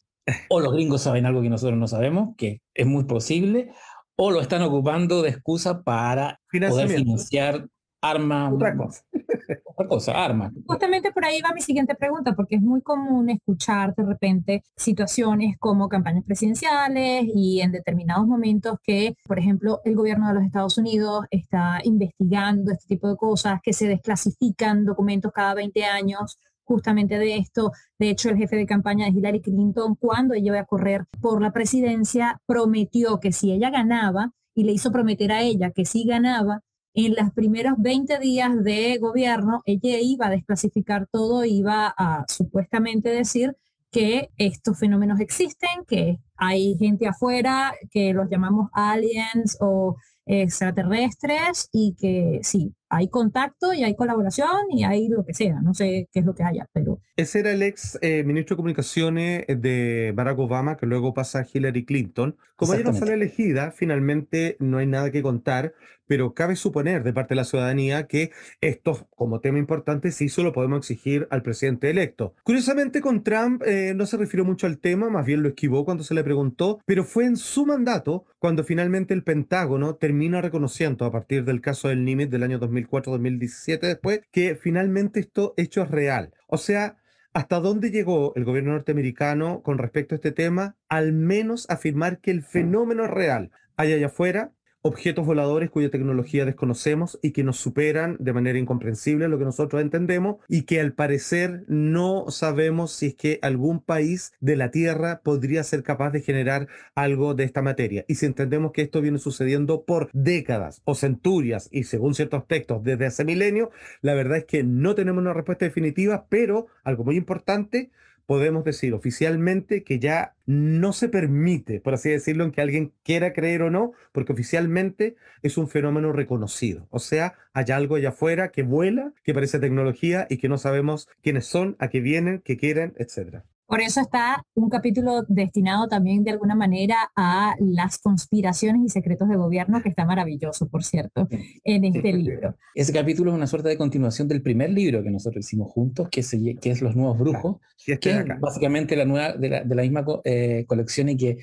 o 0.49 0.59
los 0.59 0.73
gringos 0.73 1.01
saben 1.01 1.27
algo 1.27 1.43
que 1.43 1.49
nosotros 1.49 1.77
no 1.77 1.87
sabemos, 1.87 2.35
que 2.37 2.61
es 2.73 2.87
muy 2.87 3.03
posible, 3.03 3.71
o 4.15 4.31
lo 4.31 4.41
están 4.41 4.63
ocupando 4.63 5.21
de 5.21 5.29
excusa 5.29 5.83
para 5.83 6.39
poder 6.51 6.89
financiar 6.89 7.67
armas. 8.03 8.53
Otra 8.53 8.75
cosa. 8.75 9.01
Otra 9.65 9.87
cosa, 9.87 10.11
armas. 10.23 10.51
Justamente 10.67 11.11
por 11.11 11.25
ahí 11.25 11.41
va 11.41 11.53
mi 11.53 11.61
siguiente 11.61 11.95
pregunta, 11.95 12.33
porque 12.35 12.57
es 12.57 12.61
muy 12.61 12.81
común 12.81 13.29
escuchar 13.29 13.95
de 13.95 14.03
repente 14.03 14.63
situaciones 14.75 15.57
como 15.57 15.89
campañas 15.89 16.23
presidenciales 16.25 17.25
y 17.33 17.61
en 17.61 17.71
determinados 17.71 18.27
momentos 18.27 18.77
que, 18.83 19.15
por 19.25 19.39
ejemplo, 19.39 19.79
el 19.85 19.95
gobierno 19.95 20.27
de 20.27 20.35
los 20.35 20.43
Estados 20.43 20.77
Unidos 20.77 21.25
está 21.31 21.79
investigando 21.83 22.71
este 22.71 22.95
tipo 22.95 23.07
de 23.07 23.15
cosas, 23.15 23.59
que 23.63 23.73
se 23.73 23.87
desclasifican 23.87 24.85
documentos 24.85 25.31
cada 25.33 25.55
20 25.55 25.83
años 25.85 26.37
justamente 26.65 27.17
de 27.17 27.37
esto. 27.37 27.71
De 27.97 28.09
hecho, 28.09 28.29
el 28.29 28.37
jefe 28.37 28.55
de 28.55 28.65
campaña 28.65 29.05
de 29.05 29.11
Hillary 29.11 29.41
Clinton, 29.41 29.95
cuando 29.95 30.33
ella 30.33 30.47
iba 30.47 30.59
a 30.59 30.65
correr 30.65 31.05
por 31.21 31.41
la 31.41 31.51
presidencia, 31.51 32.39
prometió 32.45 33.19
que 33.19 33.31
si 33.31 33.51
ella 33.51 33.69
ganaba, 33.69 34.31
y 34.55 34.63
le 34.63 34.71
hizo 34.71 34.91
prometer 34.91 35.31
a 35.31 35.41
ella 35.41 35.71
que 35.71 35.85
si 35.85 36.05
ganaba, 36.05 36.61
en 36.93 37.15
los 37.15 37.31
primeros 37.33 37.73
20 37.77 38.19
días 38.19 38.63
de 38.63 38.97
gobierno, 38.99 39.61
ella 39.65 39.97
iba 39.99 40.27
a 40.27 40.31
desclasificar 40.31 41.07
todo, 41.11 41.43
iba 41.45 41.93
a 41.97 42.25
supuestamente 42.27 43.09
decir 43.09 43.55
que 43.91 44.29
estos 44.37 44.79
fenómenos 44.79 45.19
existen, 45.19 45.85
que 45.87 46.19
hay 46.35 46.75
gente 46.77 47.07
afuera, 47.07 47.73
que 47.91 48.13
los 48.13 48.29
llamamos 48.29 48.69
aliens 48.73 49.57
o 49.59 49.95
extraterrestres 50.25 51.69
y 51.71 51.95
que 51.99 52.39
sí, 52.43 52.73
hay 52.93 53.07
contacto 53.07 53.73
y 53.73 53.83
hay 53.83 53.95
colaboración 53.95 54.71
y 54.71 54.83
hay 54.83 55.07
lo 55.07 55.25
que 55.25 55.33
sea, 55.33 55.61
no 55.61 55.73
sé 55.73 56.07
qué 56.11 56.19
es 56.19 56.25
lo 56.25 56.35
que 56.35 56.43
haya, 56.43 56.67
pero... 56.73 56.99
Ese 57.15 57.39
era 57.39 57.51
el 57.51 57.61
ex 57.61 57.97
eh, 58.01 58.23
ministro 58.23 58.55
de 58.55 58.57
Comunicaciones 58.57 59.45
de 59.47 60.13
Barack 60.15 60.39
Obama, 60.39 60.77
que 60.77 60.85
luego 60.85 61.13
pasa 61.13 61.39
a 61.39 61.47
Hillary 61.51 61.85
Clinton. 61.85 62.35
Como 62.55 62.73
ella 62.73 62.83
no 62.83 62.93
sale 62.93 63.13
elegida, 63.13 63.71
finalmente 63.71 64.55
no 64.59 64.77
hay 64.77 64.87
nada 64.87 65.11
que 65.11 65.21
contar, 65.21 65.73
pero 66.07 66.33
cabe 66.33 66.55
suponer 66.55 67.03
de 67.03 67.13
parte 67.13 67.33
de 67.33 67.37
la 67.37 67.45
ciudadanía 67.45 68.07
que 68.07 68.31
esto, 68.61 69.07
como 69.15 69.39
tema 69.39 69.57
importante, 69.57 70.11
sí 70.11 70.29
solo 70.29 70.53
podemos 70.53 70.79
exigir 70.79 71.27
al 71.31 71.41
presidente 71.41 71.89
electo. 71.89 72.35
Curiosamente, 72.43 73.01
con 73.01 73.23
Trump 73.23 73.63
eh, 73.65 73.93
no 73.95 74.05
se 74.05 74.17
refirió 74.17 74.45
mucho 74.45 74.67
al 74.67 74.77
tema, 74.77 75.09
más 75.09 75.25
bien 75.25 75.41
lo 75.41 75.49
esquivó 75.49 75.85
cuando 75.85 76.03
se 76.03 76.13
le 76.13 76.23
preguntó, 76.23 76.79
pero 76.85 77.03
fue 77.03 77.25
en 77.25 77.37
su 77.37 77.65
mandato 77.65 78.25
cuando 78.39 78.63
finalmente 78.63 79.13
el 79.13 79.23
Pentágono 79.23 79.95
termina 79.95 80.41
reconociendo, 80.41 81.05
a 81.05 81.11
partir 81.11 81.45
del 81.45 81.61
caso 81.61 81.87
del 81.87 82.03
Nimitz 82.03 82.29
del 82.29 82.43
año 82.43 82.59
2004-2017 82.87 83.79
después, 83.79 84.21
que 84.31 84.55
finalmente 84.55 85.19
esto 85.19 85.53
hecho 85.57 85.83
es 85.83 85.91
real. 85.91 86.33
O 86.47 86.57
sea, 86.57 86.97
¿Hasta 87.35 87.59
dónde 87.59 87.89
llegó 87.89 88.31
el 88.35 88.45
gobierno 88.45 88.73
norteamericano 88.73 89.63
con 89.63 89.79
respecto 89.79 90.13
a 90.13 90.17
este 90.17 90.31
tema? 90.31 90.77
Al 90.87 91.13
menos 91.13 91.67
afirmar 91.67 92.19
que 92.19 92.29
el 92.29 92.43
fenómeno 92.43 93.05
es 93.05 93.09
real. 93.09 93.49
Hay 93.75 93.91
allá 93.91 94.05
afuera 94.05 94.51
objetos 94.83 95.25
voladores 95.25 95.69
cuya 95.69 95.89
tecnología 95.89 96.43
desconocemos 96.43 97.17
y 97.21 97.31
que 97.31 97.45
nos 97.45 97.57
superan 97.57 98.17
de 98.19 98.33
manera 98.33 98.59
incomprensible 98.59 99.29
lo 99.29 99.39
que 99.39 99.45
nosotros 99.45 99.81
entendemos 99.81 100.37
y 100.49 100.63
que 100.63 100.81
al 100.81 100.91
parecer 100.91 101.63
no 101.67 102.29
sabemos 102.29 102.91
si 102.91 103.07
es 103.07 103.15
que 103.15 103.39
algún 103.41 103.79
país 103.79 104.33
de 104.41 104.57
la 104.57 104.71
Tierra 104.71 105.21
podría 105.23 105.63
ser 105.63 105.83
capaz 105.83 106.11
de 106.11 106.19
generar 106.19 106.67
algo 106.95 107.33
de 107.33 107.45
esta 107.45 107.61
materia. 107.61 108.03
Y 108.09 108.15
si 108.15 108.25
entendemos 108.25 108.73
que 108.73 108.81
esto 108.81 109.01
viene 109.01 109.19
sucediendo 109.19 109.85
por 109.85 110.09
décadas 110.11 110.81
o 110.83 110.95
centurias 110.95 111.69
y 111.71 111.85
según 111.85 112.13
ciertos 112.13 112.41
aspectos 112.41 112.83
desde 112.83 113.05
hace 113.05 113.23
milenio, 113.23 113.71
la 114.01 114.13
verdad 114.15 114.39
es 114.39 114.45
que 114.45 114.63
no 114.63 114.95
tenemos 114.95 115.21
una 115.21 115.33
respuesta 115.33 115.63
definitiva, 115.63 116.25
pero 116.27 116.67
algo 116.83 117.05
muy 117.05 117.15
importante, 117.15 117.89
podemos 118.25 118.63
decir 118.63 118.93
oficialmente 118.93 119.83
que 119.83 119.99
ya 119.99 120.35
no 120.45 120.93
se 120.93 121.09
permite, 121.09 121.79
por 121.79 121.93
así 121.93 122.09
decirlo, 122.09 122.43
en 122.43 122.51
que 122.51 122.61
alguien 122.61 122.93
quiera 123.03 123.33
creer 123.33 123.61
o 123.63 123.69
no, 123.69 123.93
porque 124.11 124.33
oficialmente 124.33 125.15
es 125.41 125.57
un 125.57 125.67
fenómeno 125.67 126.11
reconocido. 126.11 126.87
O 126.89 126.99
sea, 126.99 127.35
hay 127.53 127.65
algo 127.71 127.95
allá 127.95 128.09
afuera 128.09 128.51
que 128.51 128.63
vuela, 128.63 129.13
que 129.23 129.33
parece 129.33 129.59
tecnología 129.59 130.27
y 130.29 130.37
que 130.37 130.49
no 130.49 130.57
sabemos 130.57 131.07
quiénes 131.21 131.45
son, 131.45 131.75
a 131.79 131.89
qué 131.89 131.99
vienen, 132.01 132.41
qué 132.43 132.57
quieren, 132.57 132.93
etcétera. 132.97 133.45
Por 133.73 133.81
eso 133.81 134.01
está 134.01 134.45
un 134.53 134.69
capítulo 134.69 135.23
destinado 135.27 135.87
también 135.87 136.23
de 136.23 136.29
alguna 136.29 136.53
manera 136.53 137.11
a 137.15 137.55
las 137.59 137.97
conspiraciones 137.97 138.83
y 138.85 138.89
secretos 138.89 139.27
de 139.27 139.35
gobierno, 139.35 139.81
que 139.81 139.89
está 139.89 140.05
maravilloso, 140.05 140.67
por 140.67 140.83
cierto, 140.83 141.27
en 141.63 141.83
este 141.83 142.13
libro. 142.13 142.55
Ese 142.75 142.93
capítulo 142.93 143.31
es 143.31 143.35
una 143.35 143.47
suerte 143.47 143.69
de 143.69 143.77
continuación 143.79 144.27
del 144.27 144.43
primer 144.43 144.69
libro 144.69 145.01
que 145.01 145.09
nosotros 145.09 145.43
hicimos 145.43 145.71
juntos, 145.71 146.07
que, 146.11 146.21
que 146.61 146.69
es 146.69 146.83
Los 146.83 146.95
Nuevos 146.95 147.17
Brujos, 147.17 147.61
que 147.83 148.11
es 148.11 148.39
básicamente 148.39 148.95
la, 148.95 149.05
nueva, 149.05 149.33
de, 149.33 149.49
la, 149.49 149.81
misma 149.81 150.05
eh, 150.23 150.65
colección 150.67 151.09
y 151.09 151.17
que 151.17 151.39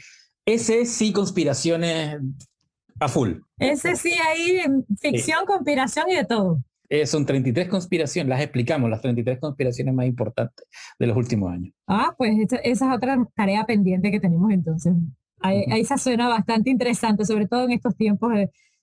ese 0.47 0.85
sí 0.85 1.13
conspiraciones 1.13 2.17
a 3.01 3.09
full. 3.09 3.41
Ese 3.59 3.97
sí 3.97 4.13
hay 4.13 4.63
ficción, 5.01 5.47
conspiración 5.47 6.09
y 6.09 6.15
de 6.15 6.25
todo. 6.27 6.63
Eh, 6.93 7.07
son 7.07 7.25
33 7.25 7.69
conspiraciones, 7.69 8.29
las 8.29 8.41
explicamos, 8.41 8.91
las 8.91 9.01
33 9.01 9.39
conspiraciones 9.39 9.95
más 9.95 10.07
importantes 10.07 10.67
de 10.99 11.07
los 11.07 11.17
últimos 11.17 11.53
años. 11.53 11.73
Ah, 11.87 12.13
pues 12.19 12.33
esa, 12.41 12.57
es 12.57 12.83
otra 12.83 13.25
tarea 13.37 13.65
pendiente 13.65 14.11
que 14.11 14.19
tenemos 14.19 14.51
entonces. 14.51 14.95
Ahí, 15.39 15.65
esa 15.69 15.97
suena 15.99 16.29
bastante 16.29 16.69
interesante, 16.69 17.25
sobre 17.25 17.47
todo 17.47 17.65
en 17.65 17.71
estos 17.71 17.97
tiempos 17.97 18.33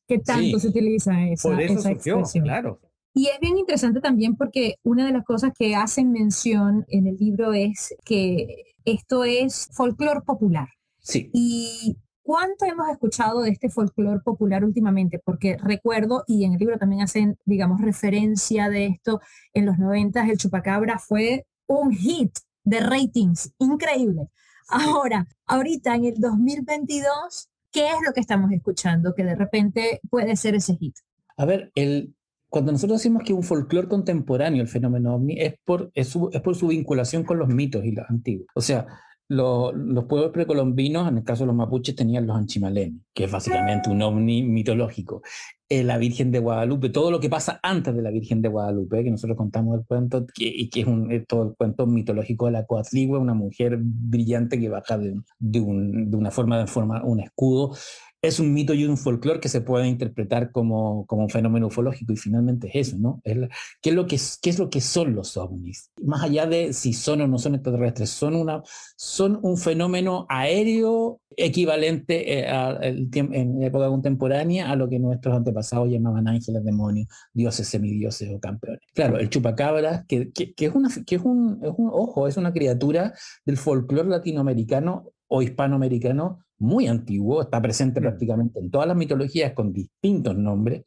que 0.08 0.20
tanto 0.20 0.58
se 0.58 0.70
utiliza 0.70 1.28
esa, 1.28 1.50
Por 1.50 1.62
eso 1.62 1.74
expresión. 1.74 2.24
claro. 2.44 2.80
Y 3.14 3.28
es 3.28 3.40
bien 3.42 3.58
interesante 3.58 4.00
también 4.00 4.38
porque 4.38 4.76
una 4.84 5.06
de 5.06 5.12
las 5.12 5.26
cosas 5.26 5.52
que 5.58 5.76
hacen 5.76 6.14
mención 6.14 6.86
en 6.88 7.08
el 7.08 7.18
libro 7.18 7.52
es 7.52 7.94
que 8.06 8.64
esto 8.86 9.26
es 9.26 9.68
folclore 9.74 10.22
popular. 10.22 10.70
Sí. 11.00 11.30
Y 11.34 11.98
¿Cuánto 12.27 12.65
hemos 12.65 12.89
escuchado 12.89 13.41
de 13.41 13.51
este 13.51 13.69
folclore 13.69 14.19
popular 14.19 14.65
últimamente? 14.65 15.17
Porque 15.17 15.55
recuerdo, 15.63 16.25
y 16.27 16.43
en 16.43 16.51
el 16.51 16.60
libro 16.60 16.77
también 16.77 17.01
hacen, 17.01 17.38
digamos, 17.46 17.79
referencia 17.79 18.69
de 18.69 18.88
esto, 18.88 19.22
en 19.53 19.65
los 19.65 19.77
90 19.77 20.25
el 20.25 20.38
chupacabra 20.38 21.00
fue 21.00 21.46
un 21.67 21.93
hit 21.93 22.38
de 22.65 22.81
ratings, 22.81 23.53
increíble. 23.60 24.27
Ahora, 24.67 25.25
ahorita 25.46 25.96
en 25.96 26.03
el 26.03 26.15
2022, 26.19 27.48
¿qué 27.72 27.88
es 27.88 27.98
lo 28.05 28.12
que 28.12 28.19
estamos 28.19 28.51
escuchando 28.51 29.15
que 29.15 29.24
de 29.24 29.36
repente 29.36 30.01
puede 30.10 30.36
ser 30.36 30.53
ese 30.55 30.75
hit? 30.75 30.98
A 31.38 31.46
ver, 31.46 31.72
el, 31.75 32.13
cuando 32.50 32.74
nosotros 32.74 33.00
decimos 33.00 33.24
que 33.24 33.31
un 33.31 33.43
folclore 33.43 33.88
contemporáneo, 33.88 34.62
el 34.62 34.67
fenómeno 34.67 35.15
ovni, 35.15 35.39
es 35.39 35.55
por, 35.63 35.91
es, 35.93 36.13
es 36.34 36.41
por 36.41 36.57
su 36.57 36.67
vinculación 36.67 37.24
con 37.24 37.39
los 37.39 37.48
mitos 37.48 37.86
y 37.86 37.93
los 37.93 38.05
antiguos. 38.10 38.50
O 38.53 38.60
sea, 38.60 38.86
los, 39.29 39.74
pueblos 40.05 40.31
precolombinos, 40.31 41.07
en 41.07 41.17
el 41.17 41.24
caso 41.24 41.43
de 41.43 41.48
los 41.48 41.55
mapuches, 41.55 41.96
tenían 41.96 42.27
los 42.27 42.38
anchimalenes, 42.38 43.01
que 43.13 43.25
es 43.25 43.31
básicamente 43.31 43.89
un 43.89 44.01
ovni 44.01 44.43
mitológico. 44.43 45.22
Eh, 45.69 45.84
la 45.84 45.98
Virgen 45.98 46.31
de 46.31 46.39
Guadalupe, 46.39 46.89
todo 46.89 47.12
lo 47.12 47.19
que 47.19 47.29
pasa 47.29 47.60
antes 47.62 47.93
de 47.93 48.01
la 48.01 48.10
Virgen 48.10 48.41
de 48.41 48.48
Guadalupe, 48.48 49.03
que 49.03 49.12
nosotros 49.12 49.38
contamos 49.38 49.77
el 49.77 49.86
cuento, 49.86 50.25
y 50.38 50.69
que 50.69 50.81
es 50.81 50.88
un, 50.88 51.25
todo 51.27 51.50
el 51.50 51.55
cuento 51.57 51.86
mitológico 51.86 52.46
de 52.46 52.53
la 52.53 52.65
Coatligua, 52.65 53.19
una 53.19 53.34
mujer 53.34 53.77
brillante 53.81 54.60
que 54.60 54.69
baja 54.69 54.98
de, 54.98 55.15
de, 55.39 55.60
un, 55.60 56.10
de 56.10 56.15
una 56.15 56.31
forma 56.31 56.60
de 56.60 56.67
formar 56.67 57.03
un 57.03 57.19
escudo 57.19 57.75
es 58.22 58.40
un 58.40 58.54
mito 58.54 58.74
y 58.74 58.86
un 58.86 58.98
folclore 58.98 59.40
que 59.40 59.50
se 59.50 59.62
puede 59.62 59.88
interpretar 59.88 60.52
como, 60.52 61.06
como 61.06 61.24
un 61.24 61.30
fenómeno 61.30 61.68
ufológico 61.68 62.14
y 62.14 62.18
finalmente 62.18 62.68
es 62.68 62.88
eso, 62.88 62.98
¿no? 62.98 63.22
¿qué, 63.24 63.90
es 63.90 63.96
lo 63.96 64.08
que, 64.08 64.20
¿Qué 64.42 64.50
es 64.50 64.60
lo 64.60 64.70
que 64.70 64.82
son 64.82 65.14
los 65.14 65.38
ovnis? 65.38 65.92
Más 66.04 66.24
allá 66.24 66.48
de 66.48 66.74
si 66.74 66.94
son 66.94 67.22
o 67.22 67.28
no 67.28 67.38
son 67.38 67.56
extraterrestres, 67.56 68.10
son, 68.10 68.36
una, 68.36 68.64
son 68.96 69.40
un 69.44 69.58
fenómeno 69.58 70.26
aéreo 70.30 71.22
equivalente 71.36 72.40
eh, 72.40 72.48
a, 72.48 72.80
en 72.82 73.62
época 73.62 73.88
contemporánea 73.88 74.72
a 74.72 74.76
lo 74.76 74.90
que 74.90 74.98
nuestros 74.98 75.36
antepasados 75.36 75.90
llamaban 75.90 76.28
ángeles, 76.28 76.64
demonios, 76.64 77.08
dioses, 77.34 77.68
semidioses 77.68 78.30
o 78.34 78.40
campeones. 78.40 78.82
Claro, 78.96 79.20
el 79.20 79.30
chupacabra, 79.30 80.06
que, 80.08 80.32
que, 80.32 80.54
es, 80.58 80.74
una, 80.74 80.90
que 80.90 81.16
es, 81.16 81.22
es 81.22 81.26
un, 81.26 81.60
ojo, 81.62 82.28
es 82.28 82.38
una 82.38 82.52
criatura 82.52 83.14
del 83.46 83.58
folclore 83.58 84.10
latinoamericano 84.10 85.12
o 85.27 85.41
hispanoamericano 85.41 86.39
muy 86.60 86.88
antiguo, 86.88 87.41
está 87.41 87.62
presente 87.62 88.01
prácticamente 88.01 88.60
en 88.60 88.72
todas 88.72 88.88
las 88.88 88.98
mitologías 88.98 89.53
con 89.53 89.74
distintos 89.74 90.36
nombres. 90.36 90.84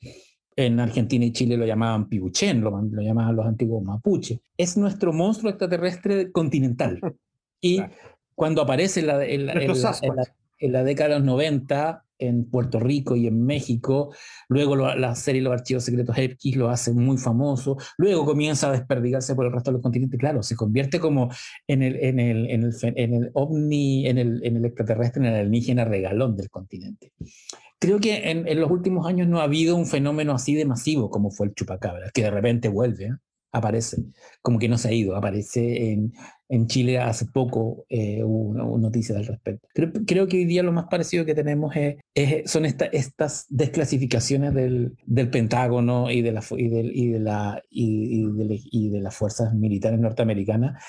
En 0.56 0.80
Argentina 0.80 1.24
y 1.24 1.32
Chile 1.32 1.56
lo 1.56 1.64
llamaban 1.64 2.08
pibuchen, 2.08 2.60
lo, 2.60 2.70
llamaban 3.00 3.36
los 3.36 3.46
antiguos 3.46 3.82
mapuches. 3.82 4.40
Es 4.56 4.76
nuestro 4.76 5.12
monstruo 5.12 5.50
extraterrestre 5.50 6.32
continental. 6.32 7.00
Y 7.62 7.82
cuando 8.34 8.62
aparece 8.62 9.00
en 9.00 9.06
la, 9.06 9.22
en, 9.22 9.44
la, 9.44 10.82
década 10.82 11.10
de 11.10 11.16
los 11.16 11.24
90, 11.26 12.06
en 12.20 12.44
Puerto 12.48 12.78
Rico 12.78 13.16
y 13.16 13.26
en 13.26 13.44
México. 13.44 14.14
Luego 14.48 14.76
la 14.76 15.14
serie 15.14 15.42
Los 15.42 15.52
Archivos 15.52 15.84
Secretos 15.84 16.16
X 16.16 16.56
lo 16.56 16.68
hace 16.70 16.92
muy 16.92 17.18
famoso. 17.18 17.76
Luego 17.98 18.24
comienza 18.24 18.68
a 18.68 18.72
desperdigarse 18.72 19.34
por 19.34 19.46
el 19.46 19.52
resto 19.52 19.70
de 19.70 19.74
los 19.74 19.82
continentes. 19.82 20.18
Claro, 20.18 20.42
se 20.42 20.56
convierte 20.56 21.00
como 21.00 21.30
en 21.66 21.82
el, 21.82 21.96
en 21.96 22.20
el, 22.20 22.50
en 22.50 22.64
el, 22.64 22.74
en 22.82 23.14
el 23.14 23.30
ovni, 23.34 24.06
en 24.06 24.18
el, 24.18 24.44
en 24.44 24.56
el 24.56 24.64
extraterrestre, 24.64 25.22
en 25.22 25.26
el 25.26 25.34
alienígena 25.34 25.84
regalón 25.84 26.36
del 26.36 26.50
continente. 26.50 27.12
Creo 27.80 27.98
que 27.98 28.30
en, 28.30 28.60
los 28.60 28.70
últimos 28.70 29.06
años 29.06 29.26
no 29.26 29.40
ha 29.40 29.44
habido 29.44 29.74
un 29.74 29.86
fenómeno 29.86 30.34
así 30.34 30.54
de 30.54 30.66
masivo 30.66 31.08
como 31.08 31.30
fue 31.30 31.46
el 31.46 31.54
chupacabra, 31.54 32.10
que 32.12 32.22
de 32.22 32.30
repente 32.30 32.68
vuelve. 32.68 33.04
¿eh? 33.06 33.14
Aparece, 33.52 34.04
como 34.42 34.58
que 34.58 34.68
no 34.68 34.78
se 34.78 34.88
ha 34.88 34.92
ido, 34.92 35.16
aparece 35.16 35.92
en, 35.92 36.12
en 36.48 36.66
Chile 36.66 36.98
hace 36.98 37.26
poco 37.26 37.84
eh, 37.88 38.22
hubo 38.24 38.50
una, 38.50 38.64
noticia 38.64 39.16
al 39.16 39.26
respecto. 39.26 39.68
Creo, 39.72 40.28
que 40.28 40.36
hoy 40.36 40.44
día 40.44 40.62
lo 40.62 40.72
más 40.72 40.86
parecido 40.90 41.24
que 41.24 41.34
tenemos 41.34 41.74
es, 41.76 42.50
son 42.50 42.64
estas 42.64 43.46
desclasificaciones 43.48 44.54
del, 44.54 44.96
del, 45.06 45.30
Pentágono 45.30 46.10
y 46.10 46.22
de, 46.22 46.32
la, 46.32 46.42
y, 46.56 46.64
y, 46.64 47.08
de 47.08 47.20
la, 47.20 47.62
y, 47.70 48.22
de, 48.22 48.60
y 48.64 48.90
de 48.90 49.00
las 49.00 49.14
fuerzas 49.14 49.54
militares 49.54 49.98
norteamericanas 49.98 50.82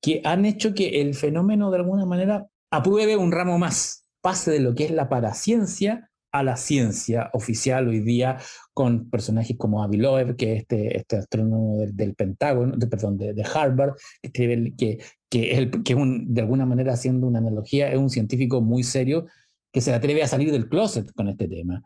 que 0.00 0.20
han 0.24 0.44
hecho 0.44 0.74
que 0.74 1.00
el 1.00 1.14
fenómeno 1.14 1.70
de 1.70 1.78
alguna 1.78 2.06
manera 2.06 2.46
apruebe 2.70 3.16
un 3.16 3.32
ramo 3.32 3.58
más, 3.58 4.06
pase 4.20 4.50
de 4.50 4.60
lo 4.60 4.74
que 4.74 4.84
es 4.84 4.90
la 4.90 5.08
paraciencia 5.08 6.10
a 6.38 6.42
la 6.42 6.56
ciencia 6.56 7.30
oficial 7.32 7.88
hoy 7.88 8.00
día 8.00 8.38
con 8.72 9.10
personajes 9.10 9.56
como 9.56 9.82
Avi 9.82 9.96
Loeb, 9.96 10.36
que 10.36 10.52
es 10.54 10.60
este, 10.60 10.96
este 10.96 11.16
astrónomo 11.16 11.78
del, 11.78 12.14
Pentágono, 12.14 12.76
de, 12.76 12.86
perdón, 12.86 13.18
de, 13.18 13.44
Harvard, 13.52 13.94
que, 14.22 14.72
que, 14.76 14.98
que, 15.28 15.52
es, 15.52 15.58
el, 15.58 15.82
que 15.82 15.94
un, 15.94 16.32
de 16.32 16.40
alguna 16.42 16.64
manera 16.64 16.92
haciendo 16.92 17.26
una 17.26 17.40
analogía, 17.40 17.90
es 17.90 17.98
un 17.98 18.10
científico 18.10 18.60
muy 18.60 18.82
serio 18.82 19.26
que 19.72 19.80
se 19.80 19.92
atreve 19.92 20.22
a 20.22 20.28
salir 20.28 20.52
del 20.52 20.68
closet 20.68 21.12
con 21.12 21.28
este 21.28 21.48
tema 21.48 21.82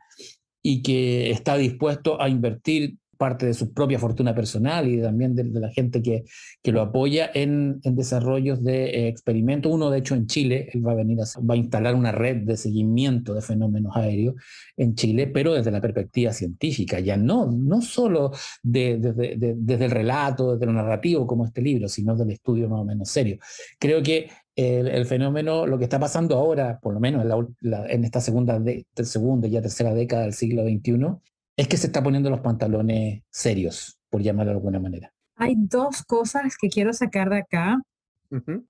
y 0.62 0.82
que 0.82 1.30
está 1.30 1.56
dispuesto 1.56 2.21
a 2.21 2.28
invertir 2.28 2.97
parte 3.22 3.46
de 3.46 3.54
su 3.54 3.72
propia 3.72 4.00
fortuna 4.00 4.34
personal 4.34 4.88
y 4.88 5.00
también 5.00 5.36
de, 5.36 5.44
la 5.44 5.68
gente 5.68 6.02
que, 6.02 6.24
que, 6.60 6.72
lo 6.72 6.80
apoya 6.80 7.30
en, 7.32 7.78
en 7.84 7.94
desarrollos 7.94 8.64
de 8.64 8.86
eh, 8.86 9.06
experimentos. 9.06 9.70
Uno, 9.70 9.90
de 9.90 10.00
hecho, 10.00 10.16
en 10.16 10.26
Chile, 10.26 10.68
él 10.74 10.84
va 10.84 10.90
a 10.90 10.96
venir 10.96 11.18
va 11.18 11.54
a 11.54 11.56
instalar 11.56 11.94
una 11.94 12.10
red 12.10 12.38
de 12.38 12.56
seguimiento 12.56 13.32
de 13.32 13.40
fenómenos 13.40 13.94
aéreos 13.94 14.34
en 14.76 14.96
Chile, 14.96 15.28
pero 15.28 15.54
desde 15.54 15.70
la 15.70 15.80
perspectiva 15.80 16.32
científica, 16.32 16.98
ya 16.98 17.16
no, 17.16 17.46
no 17.46 17.80
solo 17.80 18.32
de, 18.60 18.98
desde 18.98 19.84
el 19.84 19.90
relato, 19.92 20.54
desde 20.54 20.66
lo 20.66 20.72
narrativo 20.72 21.24
como 21.24 21.44
este 21.44 21.62
libro, 21.62 21.88
sino 21.88 22.16
del 22.16 22.32
estudio 22.32 22.68
más 22.68 22.80
o 22.80 22.84
menos 22.84 23.08
serio. 23.08 23.38
Creo 23.78 24.02
que 24.02 24.30
el, 24.56 24.88
el, 24.88 25.06
fenómeno, 25.06 25.64
lo 25.64 25.78
que 25.78 25.84
está 25.84 26.00
pasando 26.00 26.36
ahora, 26.36 26.80
por 26.82 26.92
lo 26.92 26.98
menos 26.98 27.24
en, 27.24 27.72
en 27.88 28.04
esta 28.04 28.20
segunda, 28.20 28.58
de, 28.58 28.84
segunda 28.96 29.46
y 29.46 29.52
ya 29.52 29.62
tercera 29.62 29.94
década 29.94 30.22
del 30.22 30.32
siglo 30.32 30.64
XXI, 30.64 31.31
es 31.56 31.68
que 31.68 31.76
se 31.76 31.87
está 31.87 32.02
poniendo 32.02 32.30
los 32.30 32.40
pantalones 32.40 33.23
serios, 33.30 33.99
por 34.11 34.23
llamarlo 34.23 34.52
de 34.52 34.56
alguna 34.56 34.80
manera. 34.80 35.12
Hay 35.37 35.54
dos 35.56 36.02
cosas 36.02 36.56
que 36.61 36.68
quiero 36.68 36.92
sacar 36.92 37.30
de 37.30 37.38
acá. 37.38 37.78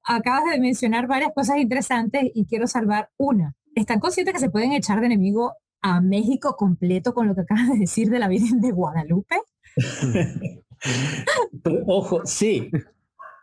Acabas 0.02 0.50
de 0.50 0.58
mencionar 0.58 1.06
varias 1.06 1.32
cosas 1.34 1.58
interesantes 1.58 2.24
y 2.34 2.46
quiero 2.46 2.66
salvar 2.66 3.10
una. 3.16 3.54
¿Están 3.76 4.00
conscientes 4.00 4.34
que 4.34 4.40
se 4.40 4.50
pueden 4.50 4.72
echar 4.72 5.00
de 5.00 5.06
enemigo 5.06 5.54
a 5.80 6.00
México 6.00 6.56
completo 6.56 7.14
con 7.14 7.28
lo 7.28 7.34
que 7.34 7.42
acabas 7.42 7.68
de 7.68 7.78
decir 7.78 8.10
de 8.10 8.18
la 8.18 8.28
Virgen 8.28 8.60
de 8.60 8.72
Guadalupe? 8.72 9.36
Ojo, 11.86 12.22
sí, 12.24 12.70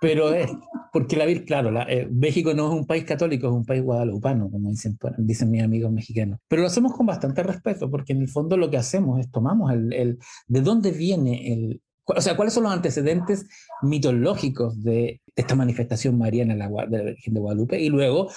pero 0.02 0.34
es 0.34 0.50
porque 0.92 1.16
la 1.16 1.26
claro, 1.46 1.72
eh, 1.88 2.08
México 2.12 2.54
no 2.54 2.68
es 2.68 2.80
un 2.80 2.86
país 2.86 3.04
católico, 3.04 3.48
es 3.48 3.54
un 3.54 3.66
país 3.66 3.84
guadalupano, 3.84 4.50
como 4.50 4.70
dicen, 4.70 4.98
dicen 5.18 5.52
mis 5.52 5.64
amigos 5.64 5.92
mexicanos. 5.92 6.40
Pero 6.48 6.64
lo 6.64 6.68
hacemos 6.68 6.94
con 6.94 7.06
bastante 7.06 7.44
respeto, 7.44 7.90
porque 7.92 8.14
en 8.14 8.22
el 8.22 8.30
fondo 8.30 8.58
lo 8.58 8.70
que 8.70 8.78
hacemos 8.78 9.20
es 9.20 9.30
tomamos 9.30 9.72
el, 9.72 9.94
el 9.94 10.20
de 10.48 10.62
dónde 10.62 10.92
viene 10.92 11.54
el, 11.54 11.82
o 12.06 12.22
sea, 12.22 12.36
cuáles 12.36 12.54
son 12.54 12.64
los 12.64 12.74
antecedentes 12.74 13.48
mitológicos 13.82 14.82
de 14.84 15.22
esta 15.36 15.56
manifestación 15.56 16.18
mariana 16.18 16.56
la, 16.56 16.68
de 16.88 16.98
la 16.98 17.04
Virgen 17.12 17.34
de 17.34 17.40
Guadalupe 17.40 17.80
y 17.80 17.90
luego 17.90 18.30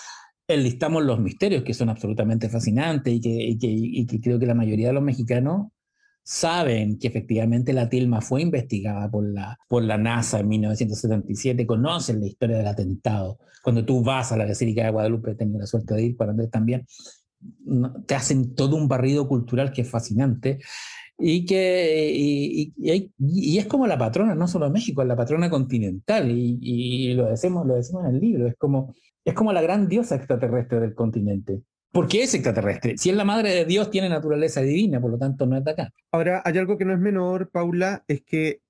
enlistamos 0.46 1.02
los 1.04 1.20
misterios 1.20 1.62
que 1.62 1.72
son 1.72 1.88
absolutamente 1.88 2.48
fascinantes 2.48 3.14
y 3.14 3.20
que, 3.20 3.30
y 3.30 3.58
que, 3.58 3.68
y 3.68 4.06
que 4.06 4.20
creo 4.20 4.38
que 4.38 4.46
la 4.46 4.54
mayoría 4.54 4.88
de 4.88 4.92
los 4.92 5.02
mexicanos 5.02 5.68
saben 6.22 6.98
que 6.98 7.08
efectivamente 7.08 7.72
la 7.72 7.88
tilma 7.88 8.20
fue 8.20 8.42
investigada 8.42 9.10
por 9.10 9.28
la, 9.28 9.58
por 9.68 9.82
la 9.82 9.98
NASA 9.98 10.40
en 10.40 10.48
1977, 10.48 11.66
conocen 11.66 12.20
la 12.20 12.26
historia 12.26 12.58
del 12.58 12.66
atentado. 12.66 13.38
Cuando 13.62 13.84
tú 13.84 14.02
vas 14.02 14.32
a 14.32 14.36
la 14.36 14.46
Basílica 14.46 14.84
de 14.84 14.90
Guadalupe, 14.90 15.34
tengo 15.34 15.58
la 15.58 15.66
suerte 15.66 15.94
de 15.94 16.02
ir 16.02 16.16
para 16.16 16.32
Andrés 16.32 16.50
también, 16.50 16.86
te 18.06 18.14
hacen 18.14 18.54
todo 18.54 18.76
un 18.76 18.88
barrido 18.88 19.26
cultural 19.26 19.72
que 19.72 19.82
es 19.82 19.90
fascinante 19.90 20.60
y 21.18 21.44
que 21.44 22.12
y, 22.14 22.72
y, 22.76 23.58
es 23.58 23.66
como 23.66 23.86
la 23.86 23.98
patrona 23.98 24.34
no 24.34 24.48
solo 24.48 24.66
de 24.66 24.72
México, 24.72 25.02
es 25.02 25.08
la 25.08 25.16
patrona 25.16 25.50
continental 25.50 26.30
y, 26.30 27.14
lo 27.14 27.26
decimos 27.26 27.66
lo 27.66 27.74
decimos 27.74 28.04
en 28.04 28.14
el 28.14 28.20
libro, 28.20 28.46
es 28.46 28.54
como 28.56 28.94
es 29.24 29.34
como 29.34 29.52
la 29.52 29.62
gran 29.62 29.88
diosa 29.88 30.16
extraterrestre 30.16 30.80
del 30.80 30.94
continente. 30.94 31.62
¿Por 31.92 32.08
qué 32.08 32.22
es 32.22 32.32
extraterrestre? 32.32 32.96
Si 32.96 33.10
es 33.10 33.16
la 33.16 33.24
madre 33.24 33.50
de 33.50 33.66
Dios, 33.66 33.90
tiene 33.90 34.08
naturaleza 34.08 34.62
divina, 34.62 34.98
por 34.98 35.10
lo 35.10 35.18
tanto 35.18 35.44
no 35.46 35.58
es 35.58 35.64
de 35.64 35.72
acá. 35.72 35.92
Ahora, 36.10 36.40
hay 36.42 36.56
algo 36.56 36.78
que 36.78 36.86
no 36.86 36.94
es 36.94 36.98
menor, 36.98 37.50
Paula, 37.50 38.02
es 38.08 38.22
que 38.22 38.62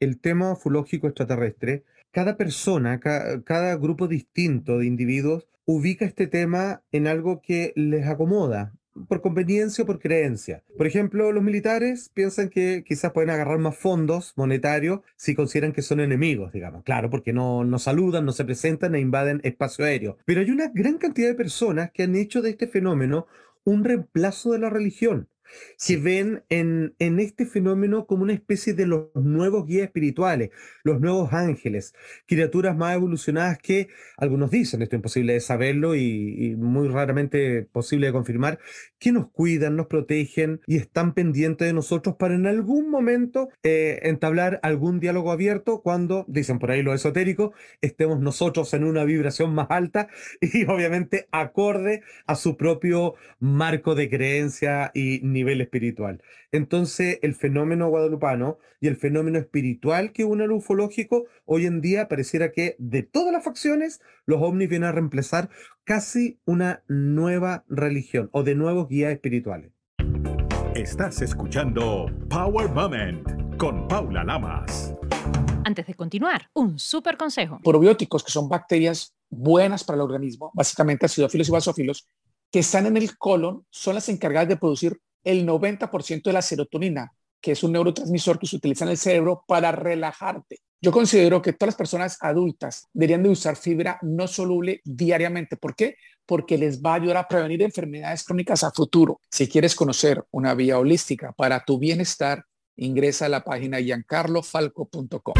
el 0.00 0.18
tema 0.18 0.52
ufológico 0.52 1.06
extraterrestre, 1.06 1.84
cada 2.10 2.38
persona, 2.38 2.98
cada 2.98 3.76
grupo 3.76 4.08
distinto 4.08 4.78
de 4.78 4.86
individuos 4.86 5.46
ubica 5.66 6.06
este 6.06 6.26
tema 6.26 6.82
en 6.92 7.06
algo 7.06 7.42
que 7.42 7.72
les 7.76 8.06
acomoda, 8.06 8.72
por 9.08 9.20
conveniencia 9.20 9.84
o 9.84 9.86
por 9.86 9.98
creencia. 9.98 10.62
Por 10.76 10.86
ejemplo, 10.86 11.32
los 11.32 11.42
militares 11.42 12.10
piensan 12.12 12.48
que 12.48 12.84
quizás 12.86 13.12
pueden 13.12 13.30
agarrar 13.30 13.58
más 13.58 13.76
fondos 13.76 14.32
monetarios 14.36 15.00
si 15.16 15.34
consideran 15.34 15.72
que 15.72 15.82
son 15.82 16.00
enemigos, 16.00 16.52
digamos. 16.52 16.84
Claro, 16.84 17.10
porque 17.10 17.32
no, 17.32 17.64
no 17.64 17.78
saludan, 17.78 18.24
no 18.24 18.32
se 18.32 18.44
presentan 18.44 18.94
e 18.94 19.00
invaden 19.00 19.40
espacio 19.44 19.84
aéreo. 19.84 20.18
Pero 20.24 20.40
hay 20.40 20.50
una 20.50 20.68
gran 20.68 20.98
cantidad 20.98 21.28
de 21.28 21.34
personas 21.34 21.90
que 21.92 22.02
han 22.02 22.14
hecho 22.16 22.42
de 22.42 22.50
este 22.50 22.66
fenómeno 22.66 23.26
un 23.64 23.84
reemplazo 23.84 24.52
de 24.52 24.58
la 24.58 24.70
religión 24.70 25.28
se 25.76 25.96
ven 25.96 26.44
en, 26.48 26.94
en, 26.98 27.20
este 27.20 27.46
fenómeno 27.46 28.06
como 28.06 28.22
una 28.22 28.32
especie 28.32 28.74
de 28.74 28.86
los 28.86 29.08
nuevos 29.14 29.66
guías 29.66 29.84
espirituales, 29.84 30.50
los 30.82 31.00
nuevos 31.00 31.32
ángeles, 31.32 31.94
criaturas 32.26 32.76
más 32.76 32.94
evolucionadas 32.94 33.58
que 33.58 33.88
algunos 34.16 34.50
dicen, 34.50 34.82
esto 34.82 34.96
es 34.96 34.98
imposible 34.98 35.34
de 35.34 35.40
saberlo 35.40 35.94
y, 35.94 36.54
muy 36.56 36.88
raramente 36.88 37.62
posible 37.72 38.06
de 38.06 38.12
confirmar, 38.12 38.58
que 38.98 39.12
nos 39.12 39.30
cuidan, 39.30 39.76
nos 39.76 39.86
protegen 39.86 40.60
y 40.66 40.76
están 40.76 41.14
pendientes 41.14 41.66
de 41.66 41.72
nosotros 41.72 42.16
para 42.16 42.34
en 42.34 42.46
algún 42.46 42.90
momento 42.90 43.48
eh, 43.62 44.00
entablar 44.02 44.60
algún 44.62 45.00
diálogo 45.00 45.32
abierto 45.32 45.82
cuando, 45.82 46.24
dicen 46.28 46.58
por 46.58 46.70
ahí 46.70 46.82
lo 46.82 46.94
esotérico, 46.94 47.52
estemos 47.80 48.20
nosotros 48.20 48.72
en 48.74 48.84
una 48.84 49.04
vibración 49.04 49.54
más 49.54 49.66
alta 49.70 50.08
y 50.40 50.64
obviamente 50.64 51.28
acorde 51.32 52.02
a 52.26 52.36
su 52.36 52.56
propio 52.56 53.14
marco 53.38 53.94
de 53.94 54.08
creencia 54.08 54.90
y 54.94 55.20
nivel 55.22 55.41
nivel 55.42 55.60
espiritual. 55.60 56.22
Entonces, 56.52 57.18
el 57.22 57.34
fenómeno 57.34 57.88
guadalupano 57.88 58.58
y 58.80 58.88
el 58.88 58.96
fenómeno 58.96 59.38
espiritual 59.38 60.12
que 60.12 60.24
une 60.24 60.44
al 60.44 60.52
ufológico, 60.52 61.26
hoy 61.44 61.66
en 61.66 61.80
día 61.80 62.08
pareciera 62.08 62.52
que 62.52 62.76
de 62.78 63.02
todas 63.02 63.32
las 63.32 63.44
facciones, 63.44 64.00
los 64.24 64.40
ovnis 64.40 64.68
vienen 64.68 64.88
a 64.88 64.92
reemplazar 64.92 65.50
casi 65.84 66.38
una 66.44 66.82
nueva 66.88 67.64
religión 67.68 68.30
o 68.32 68.42
de 68.42 68.54
nuevos 68.54 68.88
guías 68.88 69.12
espirituales. 69.12 69.72
Estás 70.74 71.20
escuchando 71.20 72.06
Power 72.30 72.70
Moment 72.70 73.56
con 73.58 73.86
Paula 73.88 74.24
Lamas. 74.24 74.94
Antes 75.64 75.86
de 75.86 75.94
continuar, 75.94 76.48
un 76.54 76.78
súper 76.78 77.16
consejo. 77.16 77.60
Probióticos, 77.62 78.24
que 78.24 78.32
son 78.32 78.48
bacterias 78.48 79.14
buenas 79.28 79.84
para 79.84 79.96
el 79.96 80.02
organismo, 80.02 80.50
básicamente 80.54 81.06
acidófilos 81.06 81.48
y 81.48 81.52
basófilos, 81.52 82.08
que 82.50 82.60
están 82.60 82.86
en 82.86 82.96
el 82.96 83.16
colon, 83.16 83.66
son 83.70 83.94
las 83.94 84.08
encargadas 84.08 84.48
de 84.48 84.56
producir 84.56 85.00
el 85.24 85.46
90% 85.46 86.22
de 86.22 86.32
la 86.32 86.42
serotonina, 86.42 87.12
que 87.40 87.52
es 87.52 87.62
un 87.62 87.72
neurotransmisor 87.72 88.38
que 88.38 88.46
se 88.46 88.56
utiliza 88.56 88.84
en 88.84 88.92
el 88.92 88.98
cerebro 88.98 89.44
para 89.46 89.72
relajarte. 89.72 90.60
Yo 90.80 90.90
considero 90.90 91.40
que 91.40 91.52
todas 91.52 91.74
las 91.74 91.76
personas 91.76 92.18
adultas 92.20 92.88
deberían 92.92 93.22
de 93.22 93.28
usar 93.28 93.56
fibra 93.56 93.98
no 94.02 94.26
soluble 94.26 94.80
diariamente. 94.84 95.56
¿Por 95.56 95.76
qué? 95.76 95.96
Porque 96.26 96.58
les 96.58 96.82
va 96.82 96.92
a 96.92 96.96
ayudar 96.96 97.18
a 97.18 97.28
prevenir 97.28 97.62
enfermedades 97.62 98.24
crónicas 98.24 98.64
a 98.64 98.72
futuro. 98.72 99.20
Si 99.30 99.48
quieres 99.48 99.76
conocer 99.76 100.24
una 100.32 100.54
vía 100.54 100.78
holística 100.78 101.32
para 101.32 101.64
tu 101.64 101.78
bienestar, 101.78 102.44
ingresa 102.76 103.26
a 103.26 103.28
la 103.28 103.44
página 103.44 103.78
giancarlofalco.com. 103.78 105.34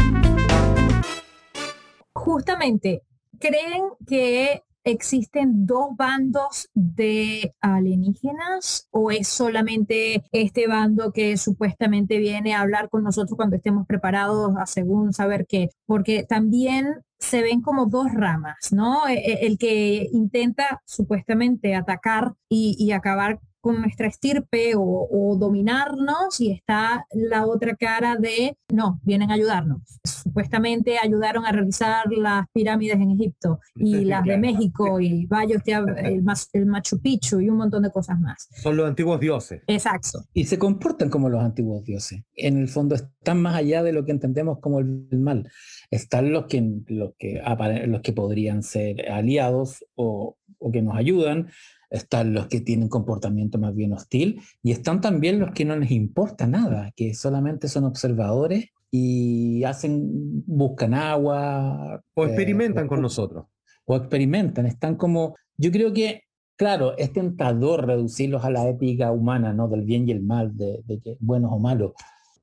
Justamente, 2.13 3.01
¿creen 3.37 3.83
que 4.07 4.63
¿Existen 4.85 5.65
dos 5.65 5.95
bandos 5.95 6.69
de 6.73 7.55
alienígenas 7.61 8.89
o 8.91 9.11
es 9.11 9.29
solamente 9.29 10.25
este 10.33 10.67
bando 10.67 11.13
que 11.13 11.37
supuestamente 11.37 12.17
viene 12.17 12.53
a 12.53 12.61
hablar 12.61 12.89
con 12.89 13.03
nosotros 13.03 13.37
cuando 13.37 13.55
estemos 13.55 13.87
preparados 13.87 14.51
a 14.57 14.65
según 14.65 15.13
saber 15.13 15.45
qué? 15.47 15.69
Porque 15.85 16.25
también 16.27 17.01
se 17.17 17.41
ven 17.41 17.61
como 17.61 17.85
dos 17.85 18.11
ramas, 18.11 18.73
¿no? 18.73 19.07
E, 19.07 19.13
e, 19.13 19.45
el 19.47 19.57
que 19.57 20.09
intenta 20.11 20.81
supuestamente 20.85 21.75
atacar 21.75 22.33
y, 22.49 22.91
acabar 22.91 23.39
con 23.63 23.79
nuestra 23.79 24.07
estirpe 24.07 24.73
o, 24.75 25.37
dominarnos 25.39 26.41
y 26.41 26.51
está 26.51 27.07
la 27.13 27.47
otra 27.47 27.77
cara 27.77 28.17
de, 28.17 28.57
no, 28.69 28.99
vienen 29.03 29.31
a 29.31 29.35
ayudarnos. 29.35 29.81
Supuestamente 30.03 30.97
ayudaron 30.99 31.45
a 31.45 31.51
realizar 31.53 32.11
las 32.11 32.45
pirámides 32.51 32.97
en 32.97 33.11
Egipto 33.11 33.61
y 33.75 34.03
las 34.03 34.25
de 34.25 34.37
México 34.37 34.99
y 34.99 35.27
vaya 35.27 35.55
el, 35.65 36.21
el 36.53 36.65
Machu 36.65 36.99
Picchu 36.99 37.39
y 37.39 37.49
un 37.49 37.55
montón 37.55 37.83
de 37.83 37.91
cosas 37.91 38.19
más. 38.19 38.49
Son 38.51 38.75
los 38.75 38.85
antiguos 38.85 39.21
dioses. 39.21 39.61
Exacto. 39.67 40.25
Y 40.33 40.43
se 40.43 40.59
comportan 40.59 41.09
como 41.09 41.29
los 41.29 41.41
antiguos 41.41 41.85
dioses. 41.85 42.21
En 42.35 42.57
el 42.57 42.67
fondo 42.67 42.95
están 42.95 43.41
más 43.41 43.55
allá 43.55 43.81
de 43.81 43.93
lo 43.93 44.03
que 44.03 44.11
entendemos 44.11 44.59
como 44.59 44.79
el 44.79 45.07
mal. 45.11 45.49
Están 45.89 46.33
los 46.33 46.47
que, 46.47 46.61
los 46.87 47.13
que, 47.17 47.41
los 47.85 48.01
que 48.01 48.11
podrían 48.11 48.61
ser 48.61 49.09
aliados 49.09 49.85
o, 49.95 50.35
o 50.59 50.71
que 50.71 50.81
nos 50.81 50.97
ayudan, 50.97 51.47
están 51.93 52.33
los 52.33 52.47
que 52.47 52.59
tienen 52.59 52.89
comportamiento 52.89 53.59
más 53.59 53.75
bien 53.75 53.93
hostil 53.93 54.41
y 54.63 54.71
están 54.71 54.99
también 54.99 55.39
los 55.39 55.51
que 55.51 55.63
no 55.63 55.75
les 55.75 55.91
importa 55.91 56.47
nada, 56.47 56.91
que 56.95 57.13
solamente 57.13 57.67
son 57.67 57.83
observadores 57.85 58.71
y 58.89 59.63
hacen, 59.63 60.43
buscan 60.47 60.95
agua. 60.95 62.01
O 62.15 62.25
eh, 62.25 62.27
experimentan 62.27 62.87
con 62.87 63.01
nosotros. 63.01 63.45
O 63.85 63.95
experimentan, 63.95 64.65
están 64.65 64.95
como, 64.95 65.35
yo 65.55 65.71
creo 65.71 65.93
que, 65.93 66.23
claro, 66.55 66.97
es 66.97 67.13
tentador 67.13 67.85
reducirlos 67.85 68.43
a 68.43 68.49
la 68.49 68.67
ética 68.67 69.11
humana, 69.11 69.53
¿no? 69.53 69.67
Del 69.67 69.83
bien 69.83 70.09
y 70.09 70.11
el 70.11 70.23
mal, 70.23 70.57
de, 70.57 70.81
de 70.85 70.99
que 70.99 71.17
buenos 71.19 71.51
o 71.53 71.59
malos. 71.59 71.91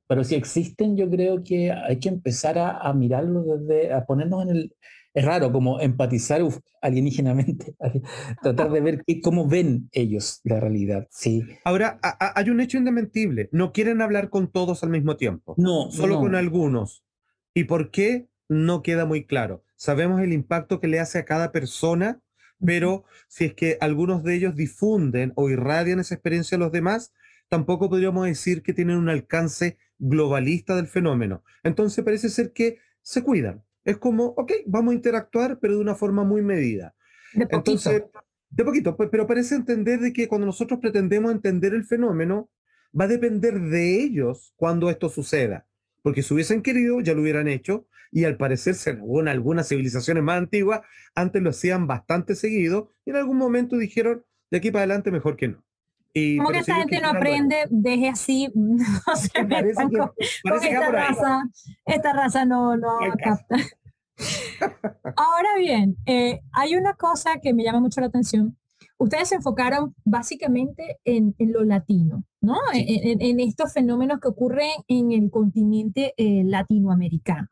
Pero 0.07 0.23
si 0.23 0.37
existen, 0.37 0.97
yo 0.97 1.11
creo 1.11 1.43
que 1.43 1.73
hay 1.73 1.99
que 1.99 2.09
empezar 2.09 2.57
a, 2.59 2.79
a 2.79 2.93
mirarlos 2.95 3.47
desde, 3.47 3.93
a 3.93 4.05
ponernos 4.07 4.43
en 4.43 4.51
el, 4.51 4.75
es 5.13 5.25
raro 5.25 5.51
como 5.51 5.81
empatizar 5.81 6.41
alienígenamente, 6.81 7.75
tratar 8.43 8.71
de 8.71 8.81
ver 8.81 9.05
cómo 9.23 9.49
ven 9.49 9.89
ellos 9.93 10.41
la 10.45 10.61
realidad. 10.61 11.09
Sí. 11.11 11.45
Ahora, 11.65 11.99
hay 12.03 12.51
un 12.51 12.61
hecho 12.61 12.79
indementible. 12.79 13.49
No 13.53 13.73
quieren 13.73 14.03
hablar 14.03 14.31
con 14.31 14.51
todos 14.51 14.85
al 14.85 14.91
mismo 14.91 15.17
tiempo. 15.17 15.55
No. 15.59 15.91
Solo 15.91 16.21
con 16.21 16.35
algunos. 16.35 17.05
¿Y 17.55 17.65
por 17.65 17.91
qué? 17.91 18.29
No 18.49 18.83
queda 18.83 19.05
muy 19.05 19.27
claro. 19.27 19.65
Sabemos 19.77 20.21
el 20.21 20.33
impacto 20.33 20.81
que 20.81 20.89
le 20.89 21.01
hace 21.01 21.19
a 21.19 21.25
cada 21.25 21.53
persona, 21.53 22.21
pero 22.65 23.05
si 23.29 23.47
es 23.47 23.55
que 23.55 23.79
algunos 23.81 24.23
de 24.23 24.35
ellos 24.37 24.55
difunden 24.55 25.33
o 25.35 25.51
irradian 25.51 26.01
esa 26.01 26.15
experiencia 26.15 26.57
a 26.57 26.61
los 26.61 26.73
demás, 26.73 27.13
tampoco 27.49 27.89
podríamos 27.89 28.27
decir 28.27 28.63
que 28.63 28.75
tienen 28.75 28.97
un 28.97 29.09
alcance 29.09 29.79
globalista 29.99 30.77
del 30.77 30.87
fenómeno. 30.87 31.43
Entonces 31.65 32.05
parece 32.05 32.29
ser 32.29 32.53
que 32.53 32.79
se 33.03 33.23
cuidan 33.23 33.65
es 33.91 33.99
como, 33.99 34.27
ok, 34.37 34.53
vamos 34.67 34.93
a 34.93 34.95
interactuar, 34.95 35.59
pero 35.61 35.75
de 35.75 35.81
una 35.81 35.95
forma 35.95 36.25
muy 36.25 36.43
medida. 36.43 36.95
De 37.33 37.47
poquito. 37.47 37.57
Entonces, 37.57 38.05
de 38.51 38.65
poquito, 38.65 38.97
pero 38.97 39.27
parece 39.27 39.55
entender 39.55 40.01
de 40.01 40.13
que 40.13 40.29
cuando 40.29 40.47
nosotros 40.47 40.81
pretendemos 40.81 41.31
entender 41.31 41.73
el 41.73 41.85
fenómeno, 41.85 42.51
va 42.99 43.05
a 43.05 43.09
depender 43.09 43.61
de 43.61 44.03
ellos 44.03 44.53
cuando 44.57 44.91
esto 44.91 45.09
suceda. 45.09 45.67
Porque 46.03 46.23
si 46.23 46.35
hubiesen 46.35 46.63
querido, 46.63 47.01
ya 47.01 47.15
lo 47.15 47.23
hubieran 47.23 47.47
hecho, 47.47 47.87
y 48.11 48.25
al 48.25 48.37
parecer, 48.37 48.75
según 48.75 49.29
algunas 49.29 49.69
civilizaciones 49.69 50.25
más 50.25 50.39
antiguas, 50.39 50.81
antes 51.15 51.43
lo 51.43 51.51
hacían 51.51 51.87
bastante 51.87 52.35
seguido, 52.35 52.91
y 53.05 53.11
en 53.11 53.17
algún 53.17 53.37
momento 53.37 53.77
dijeron, 53.77 54.25
de 54.51 54.59
aquí 54.59 54.71
para 54.71 54.83
adelante 54.83 55.11
mejor 55.11 55.37
que 55.37 55.49
no. 55.49 55.65
Y 56.13 56.39
Como 56.39 56.51
que 56.51 56.59
esta 56.59 56.75
gente 56.75 57.01
no 57.01 57.11
aprende, 57.11 57.57
deje 57.71 58.09
así, 58.09 58.51
no 58.55 59.17
se 59.17 59.45
parece 59.45 59.83
que, 59.89 60.67
esta, 60.67 60.91
raza, 60.91 61.43
esta 61.87 62.13
raza 62.13 62.45
no, 62.45 62.77
no 62.77 62.99
capta. 63.23 63.57
Ahora 65.17 65.49
bien, 65.59 65.97
eh, 66.07 66.41
hay 66.53 66.77
una 66.77 66.95
cosa 66.95 67.41
que 67.43 67.53
me 67.53 67.65
llama 67.65 67.81
mucho 67.81 68.01
la 68.01 68.09
atención. 68.09 68.57
Ustedes 68.99 69.29
se 69.31 69.37
enfocaron 69.37 69.95
básicamente 70.05 70.99
en, 71.05 71.35
en 71.39 71.53
lo 71.53 71.65
latino, 71.65 72.25
¿no? 72.43 72.57
En, 72.75 73.21
en, 73.23 73.41
estos 73.41 73.73
fenómenos 73.73 74.21
que 74.21 74.29
ocurren 74.29 74.71
en 74.89 75.13
el 75.13 75.31
continente 75.31 76.13
eh, 76.19 76.43
latinoamericano. 76.45 77.49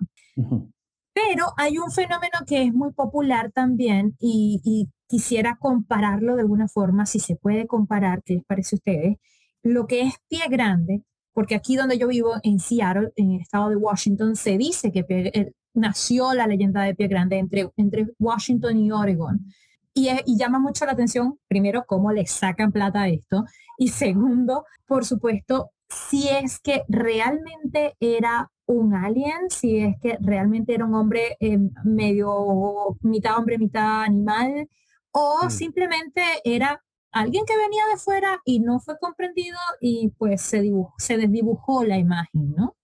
Pero 1.14 1.46
hay 1.56 1.78
un 1.78 1.90
fenómeno 1.90 2.38
que 2.46 2.64
es 2.64 2.74
muy 2.74 2.92
popular 2.92 3.50
también 3.50 4.14
y, 4.20 4.60
y 4.62 4.90
quisiera 5.08 5.56
compararlo 5.58 6.36
de 6.36 6.42
alguna 6.42 6.68
forma, 6.68 7.06
si 7.06 7.18
se 7.18 7.34
puede 7.34 7.66
comparar, 7.66 8.22
¿qué 8.22 8.34
les 8.34 8.44
parece 8.44 8.76
a 8.76 8.78
ustedes? 8.78 9.16
Lo 9.62 9.86
que 9.86 10.02
es 10.02 10.14
pie 10.28 10.42
grande, 10.48 11.02
porque 11.32 11.54
aquí 11.54 11.76
donde 11.76 11.98
yo 11.98 12.08
vivo, 12.08 12.34
en 12.42 12.58
Seattle, 12.58 13.12
en 13.16 13.32
el 13.32 13.40
estado 13.40 13.70
de 13.70 13.76
Washington, 13.76 14.36
se 14.36 14.58
dice 14.58 14.92
que 14.92 15.04
eh, 15.08 15.52
nació 15.74 16.34
la 16.34 16.46
leyenda 16.46 16.82
de 16.82 16.94
pie 16.94 17.08
grande 17.08 17.38
entre, 17.38 17.70
entre 17.76 18.06
Washington 18.18 18.78
y 18.78 18.90
Oregon. 18.90 19.40
Y, 19.94 20.08
y, 20.26 20.38
llama 20.38 20.58
mucho 20.58 20.86
la 20.86 20.92
atención, 20.92 21.38
primero, 21.48 21.84
cómo 21.86 22.12
le 22.12 22.26
sacan 22.26 22.70
plata 22.72 23.02
a 23.02 23.08
esto. 23.08 23.44
Y 23.76 23.88
segundo, 23.88 24.64
por 24.86 25.04
supuesto, 25.04 25.70
si 25.88 26.28
es 26.28 26.60
que 26.60 26.82
realmente 26.88 27.96
era 28.00 28.50
un 28.66 28.94
alien, 28.94 29.50
si 29.50 29.78
es 29.78 29.96
que 30.00 30.18
realmente 30.20 30.74
era 30.74 30.84
un 30.84 30.94
hombre 30.94 31.36
eh, 31.40 31.58
medio 31.84 32.98
mitad 33.00 33.38
hombre, 33.38 33.58
mitad 33.58 34.02
animal, 34.02 34.68
o 35.10 35.46
mm. 35.46 35.50
simplemente 35.50 36.22
era 36.44 36.82
alguien 37.10 37.44
que 37.46 37.56
venía 37.56 37.82
de 37.90 37.96
fuera 37.96 38.40
y 38.44 38.60
no 38.60 38.78
fue 38.80 38.98
comprendido 38.98 39.58
y 39.80 40.10
pues 40.18 40.42
se, 40.42 40.60
dibujó, 40.60 40.94
se 40.98 41.16
desdibujó 41.16 41.84
la 41.84 41.96
imagen, 41.96 42.54
¿no? 42.54 42.76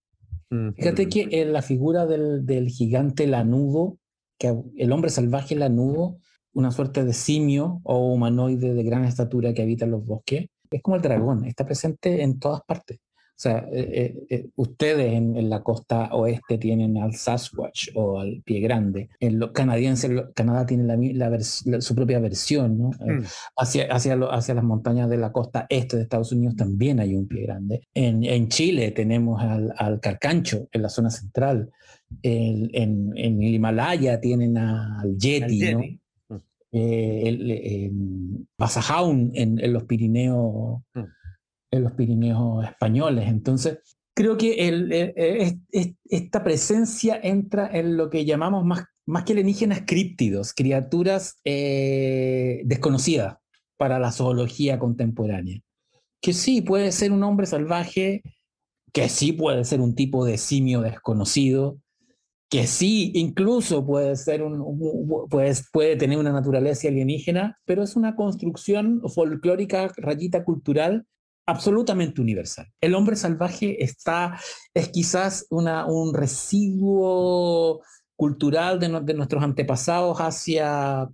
Fíjate 0.77 1.09
que 1.09 1.29
en 1.31 1.53
la 1.53 1.62
figura 1.62 2.07
del, 2.07 2.45
del, 2.47 2.69
gigante 2.69 3.27
lanudo, 3.27 3.99
que 4.38 4.55
el 4.77 4.93
hombre 4.93 5.11
salvaje 5.11 5.55
lanudo, 5.55 6.19
una 6.53 6.71
suerte 6.71 7.05
de 7.05 7.12
simio 7.12 7.81
o 7.85 8.12
humanoide 8.12 8.75
de 8.75 8.83
gran 8.83 9.05
estatura 9.05 9.55
que 9.55 9.62
habita 9.62 9.85
en 9.85 9.90
los 9.90 10.05
bosques, 10.05 10.47
es 10.71 10.83
como 10.83 10.97
el 10.97 11.03
dragón, 11.03 11.45
está 11.45 11.64
presente 11.64 12.23
en 12.23 12.38
todas 12.38 12.62
partes. 12.67 12.99
O 13.37 13.40
sea, 13.44 13.68
eh, 13.73 13.90
eh, 13.92 14.27
eh, 14.31 14.47
ustedes 14.55 15.12
en, 15.12 15.51
la 15.51 15.61
costa 15.61 16.09
oeste 16.12 16.57
tienen 16.57 16.97
al 16.99 17.14
Sasquatch 17.14 17.88
o 17.97 18.20
al 18.20 18.42
Pie 18.44 18.61
Grande. 18.61 19.09
En 19.18 19.40
los 19.40 19.51
canadienses, 19.51 20.09
Canadá 20.37 20.64
tiene 20.64 20.85
la, 20.85 21.40
su 21.42 21.94
propia 21.97 22.20
versión, 22.20 22.79
¿no? 22.79 22.90
Mm. 22.90 23.25
hacia, 23.57 23.92
hacia, 23.92 24.14
hacia, 24.31 24.55
las 24.55 24.62
montañas 24.62 25.11
de 25.11 25.16
la 25.16 25.33
costa 25.33 25.66
este 25.68 25.97
de 25.97 26.05
Estados 26.05 26.31
Unidos 26.31 26.55
también 26.55 27.01
hay 27.01 27.16
un 27.16 27.27
Pie 27.27 27.42
Grande. 27.42 27.88
En, 27.92 28.23
en 28.23 28.49
Chile 28.49 28.92
tenemos 28.92 29.42
al, 29.42 29.75
al, 29.79 29.99
Carcancho 29.99 30.68
en 30.70 30.83
la 30.83 30.88
zona 30.88 31.11
central. 31.11 31.73
en, 32.23 32.70
en, 32.73 33.42
el 33.42 33.55
Himalaya 33.55 34.20
tienen 34.20 34.57
al 34.57 35.18
Yeti, 35.18 35.73
¿no? 35.73 35.81
Mm. 36.29 36.40
el, 36.70 37.51
en 37.51 38.49
Pasajaun 38.57 39.33
en, 39.35 39.59
en, 39.59 39.73
los 39.73 39.83
Pirineos. 39.85 40.83
Mm 40.94 41.03
en 41.77 41.85
los 41.85 41.93
Pirineos 41.93 42.65
españoles. 42.65 43.29
Entonces, 43.29 43.79
creo 44.15 44.37
que 44.37 44.69
el, 44.69 44.93
esta 46.05 46.45
presencia 46.45 47.19
entra 47.23 47.69
en 47.73 47.97
lo 47.97 48.11
que 48.11 48.25
llamamos 48.25 48.65
más, 48.65 48.85
más 49.07 49.25
que 49.25 49.33
alienígenas 49.33 49.83
críptidos, 49.87 50.53
criaturas 50.55 51.41
eh, 51.45 52.63
desconocidas 52.65 53.37
para 53.77 53.99
la 53.99 54.13
zoología 54.13 54.79
contemporánea. 54.79 55.61
Que 56.21 56.33
sí 56.33 56.63
puede 56.63 56.93
ser 56.93 57.13
un 57.13 57.23
hombre 57.23 57.47
salvaje, 57.47 58.23
que 58.93 59.09
sí 59.09 59.33
puede 59.33 59.65
ser 59.65 59.81
un 59.81 59.95
tipo 59.95 60.25
de 60.25 60.39
simio 60.39 60.81
desconocido, 60.81 61.79
que 62.49 62.67
sí 62.69 63.11
incluso 63.15 63.85
puede 63.85 64.15
ser 64.17 64.43
un, 64.43 65.29
puede, 65.29 65.53
puede 65.73 65.97
tener 65.97 66.19
una 66.19 66.33
naturaleza 66.33 66.87
alienígena, 66.87 67.59
pero 67.65 67.83
es 67.83 67.97
una 67.97 68.15
construcción 68.15 69.03
folclórica, 69.13 69.93
rayita 69.97 70.45
cultural 70.45 71.05
absolutamente 71.47 72.21
universal. 72.21 72.71
El 72.81 72.95
hombre 72.95 73.17
salvaje 73.17 73.83
está, 73.83 74.39
es 74.73 74.89
quizás 74.89 75.47
una, 75.51 75.87
un 75.87 76.15
residuo 76.15 77.83
cultural 78.17 78.79
de, 78.79 78.89
nuestros 78.89 79.43
antepasados 79.43 80.19
hacia 80.19 81.09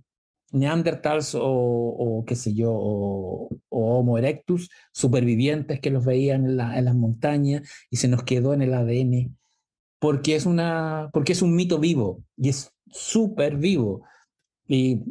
Neandertals 0.51 1.35
o, 1.39 2.23
qué 2.27 2.35
sé 2.35 2.53
yo, 2.53 2.71
o, 2.73 3.49
Homo 3.69 4.17
erectus, 4.17 4.69
supervivientes 4.93 5.79
que 5.79 5.89
los 5.89 6.05
veían 6.05 6.45
en, 6.45 6.59
en, 6.59 6.85
las 6.85 6.95
montañas 6.95 7.67
y 7.89 7.97
se 7.97 8.07
nos 8.07 8.23
quedó 8.23 8.53
en 8.53 8.61
el 8.61 8.73
ADN, 8.73 9.37
porque 9.99 10.35
es, 10.35 10.45
una, 10.45 11.09
porque 11.13 11.33
es 11.33 11.41
un 11.41 11.55
mito 11.55 11.79
vivo 11.79 12.23
y 12.37 12.49
es 12.49 12.73
súper 12.87 13.57
vivo. 13.57 14.03
Y 14.67 15.01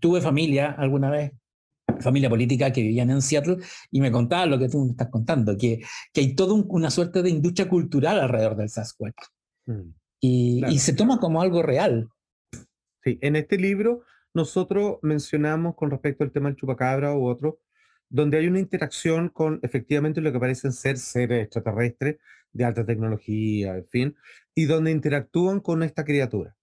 tuve 0.00 0.20
familia 0.20 0.72
alguna 0.72 1.10
vez 1.10 1.32
familia 2.00 2.28
política 2.28 2.72
que 2.72 2.82
vivían 2.82 3.10
en 3.10 3.22
Seattle 3.22 3.58
y 3.90 4.00
me 4.00 4.10
contaban 4.10 4.50
lo 4.50 4.58
que 4.58 4.68
tú 4.68 4.84
me 4.84 4.90
estás 4.90 5.08
contando, 5.08 5.56
que, 5.56 5.82
que 6.12 6.20
hay 6.20 6.34
toda 6.34 6.54
una 6.54 6.90
suerte 6.90 7.22
de 7.22 7.30
industria 7.30 7.68
cultural 7.68 8.20
alrededor 8.20 8.56
del 8.56 8.68
Sasquatch. 8.68 9.16
Mm. 9.66 9.94
Y, 10.20 10.64
y, 10.68 10.78
se 10.78 10.94
toma 10.94 11.18
como 11.18 11.42
algo 11.42 11.62
real. 11.62 12.08
Sí, 13.04 13.18
en 13.20 13.36
este 13.36 13.58
libro 13.58 14.02
nosotros 14.34 14.98
mencionamos 15.02 15.74
con 15.76 15.90
respecto 15.90 16.24
al 16.24 16.32
tema 16.32 16.48
del 16.48 16.56
chupacabra 16.56 17.14
u 17.14 17.26
otro, 17.26 17.60
donde 18.08 18.38
hay 18.38 18.46
una 18.46 18.60
interacción 18.60 19.28
con 19.28 19.60
efectivamente 19.62 20.20
lo 20.20 20.32
que 20.32 20.40
parecen 20.40 20.72
ser 20.72 20.98
seres 20.98 21.44
extraterrestres 21.44 22.18
de 22.52 22.64
alta 22.64 22.84
tecnología, 22.84 23.76
en 23.76 23.86
fin, 23.88 24.16
y 24.54 24.64
donde 24.64 24.90
interactúan 24.90 25.60
con 25.60 25.82
esta 25.82 26.04
criatura 26.04 26.56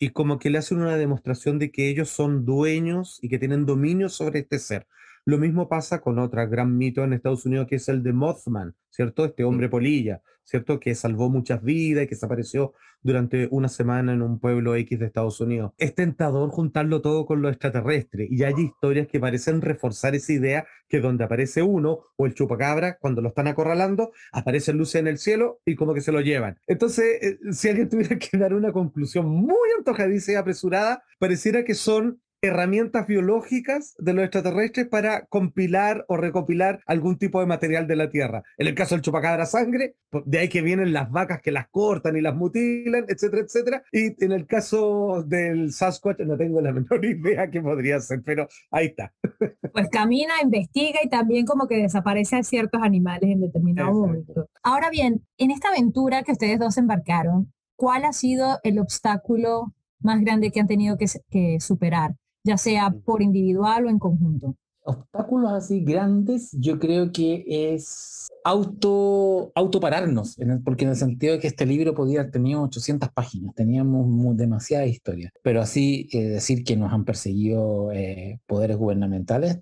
y 0.00 0.10
como 0.10 0.38
que 0.40 0.50
le 0.50 0.58
hacen 0.58 0.80
una 0.80 0.96
demostración 0.96 1.58
de 1.60 1.70
que 1.70 1.88
ellos 1.90 2.08
son 2.08 2.46
dueños 2.46 3.18
y 3.22 3.28
que 3.28 3.38
tienen 3.38 3.66
dominio 3.66 4.08
sobre 4.08 4.40
este 4.40 4.58
ser. 4.58 4.88
Lo 5.24 5.38
mismo 5.38 5.68
pasa 5.68 6.00
con 6.00 6.18
otro 6.18 6.48
gran 6.48 6.76
mito 6.76 7.04
en 7.04 7.12
Estados 7.12 7.44
Unidos 7.46 7.66
que 7.68 7.76
es 7.76 7.88
el 7.88 8.02
de 8.02 8.12
Mothman, 8.12 8.74
¿cierto? 8.88 9.24
Este 9.24 9.44
hombre 9.44 9.68
polilla, 9.68 10.22
¿cierto? 10.44 10.80
Que 10.80 10.94
salvó 10.94 11.28
muchas 11.28 11.62
vidas 11.62 12.04
y 12.04 12.06
que 12.06 12.14
desapareció 12.14 12.74
durante 13.02 13.48
una 13.50 13.68
semana 13.68 14.12
en 14.12 14.22
un 14.22 14.38
pueblo 14.38 14.74
X 14.76 14.98
de 14.98 15.06
Estados 15.06 15.40
Unidos. 15.40 15.72
Es 15.78 15.94
tentador 15.94 16.50
juntarlo 16.50 17.00
todo 17.00 17.24
con 17.26 17.42
lo 17.42 17.48
extraterrestre 17.48 18.26
y 18.30 18.42
hay 18.42 18.54
historias 18.58 19.06
que 19.06 19.20
parecen 19.20 19.60
reforzar 19.60 20.14
esa 20.14 20.32
idea 20.32 20.66
que 20.88 21.00
donde 21.00 21.24
aparece 21.24 21.62
uno 21.62 22.00
o 22.16 22.26
el 22.26 22.34
chupacabra, 22.34 22.98
cuando 22.98 23.22
lo 23.22 23.28
están 23.28 23.46
acorralando, 23.46 24.12
aparecen 24.32 24.76
luces 24.76 24.96
en 24.96 25.06
el 25.06 25.18
cielo 25.18 25.60
y 25.64 25.76
como 25.76 25.94
que 25.94 26.00
se 26.00 26.12
lo 26.12 26.20
llevan. 26.20 26.58
Entonces, 26.66 27.22
eh, 27.22 27.38
si 27.52 27.68
alguien 27.68 27.88
tuviera 27.88 28.18
que 28.18 28.36
dar 28.38 28.54
una 28.54 28.72
conclusión 28.72 29.26
muy 29.26 29.68
antojadiza 29.78 30.32
y 30.32 30.34
apresurada, 30.34 31.02
pareciera 31.18 31.64
que 31.64 31.74
son 31.74 32.20
herramientas 32.42 33.06
biológicas 33.06 33.94
de 33.98 34.14
los 34.14 34.24
extraterrestres 34.24 34.88
para 34.88 35.26
compilar 35.26 36.04
o 36.08 36.16
recopilar 36.16 36.80
algún 36.86 37.18
tipo 37.18 37.40
de 37.40 37.46
material 37.46 37.86
de 37.86 37.96
la 37.96 38.10
Tierra. 38.10 38.42
En 38.56 38.66
el 38.66 38.74
caso 38.74 38.94
del 38.94 39.02
chupacabra 39.02 39.44
sangre, 39.44 39.96
de 40.24 40.38
ahí 40.38 40.48
que 40.48 40.62
vienen 40.62 40.92
las 40.92 41.10
vacas 41.10 41.42
que 41.42 41.52
las 41.52 41.68
cortan 41.68 42.16
y 42.16 42.22
las 42.22 42.34
mutilan, 42.34 43.04
etcétera, 43.08 43.42
etcétera. 43.42 43.82
Y 43.92 44.24
en 44.24 44.32
el 44.32 44.46
caso 44.46 45.22
del 45.26 45.72
Sasquatch 45.72 46.20
no 46.20 46.36
tengo 46.36 46.60
la 46.60 46.72
menor 46.72 47.04
idea 47.04 47.50
qué 47.50 47.60
podría 47.60 48.00
ser, 48.00 48.22
pero 48.24 48.48
ahí 48.70 48.86
está. 48.86 49.12
Pues 49.72 49.88
camina, 49.88 50.34
investiga 50.42 50.98
y 51.02 51.08
también 51.08 51.46
como 51.46 51.68
que 51.68 51.76
desaparece 51.76 52.36
a 52.36 52.42
ciertos 52.42 52.82
animales 52.82 53.30
en 53.30 53.40
determinado 53.40 53.92
momento. 53.92 54.48
Ahora 54.64 54.90
bien, 54.90 55.24
en 55.38 55.52
esta 55.52 55.68
aventura 55.68 56.24
que 56.24 56.32
ustedes 56.32 56.58
dos 56.58 56.76
embarcaron, 56.76 57.52
¿cuál 57.76 58.04
ha 58.04 58.12
sido 58.12 58.58
el 58.64 58.80
obstáculo 58.80 59.72
más 60.00 60.20
grande 60.22 60.50
que 60.50 60.58
han 60.58 60.66
tenido 60.66 60.98
que, 60.98 61.06
que 61.30 61.60
superar? 61.60 62.16
Ya 62.44 62.56
sea 62.56 62.90
por 62.90 63.22
individual 63.22 63.86
o 63.86 63.90
en 63.90 63.98
conjunto? 63.98 64.56
Obstáculos 64.82 65.52
así 65.52 65.80
grandes, 65.80 66.50
yo 66.52 66.78
creo 66.78 67.12
que 67.12 67.44
es 67.46 68.28
auto, 68.44 69.52
autopararnos, 69.54 70.38
porque 70.64 70.84
en 70.84 70.90
el 70.90 70.96
sentido 70.96 71.34
de 71.34 71.38
que 71.38 71.48
este 71.48 71.66
libro 71.66 71.94
podía 71.94 72.20
haber 72.20 72.32
tenido 72.32 72.62
800 72.62 73.10
páginas, 73.10 73.54
teníamos 73.54 74.36
demasiada 74.36 74.86
historia, 74.86 75.30
pero 75.42 75.60
así 75.60 76.08
eh, 76.12 76.22
decir 76.24 76.64
que 76.64 76.76
nos 76.76 76.92
han 76.92 77.04
perseguido 77.04 77.92
eh, 77.92 78.40
poderes 78.46 78.78
gubernamentales, 78.78 79.58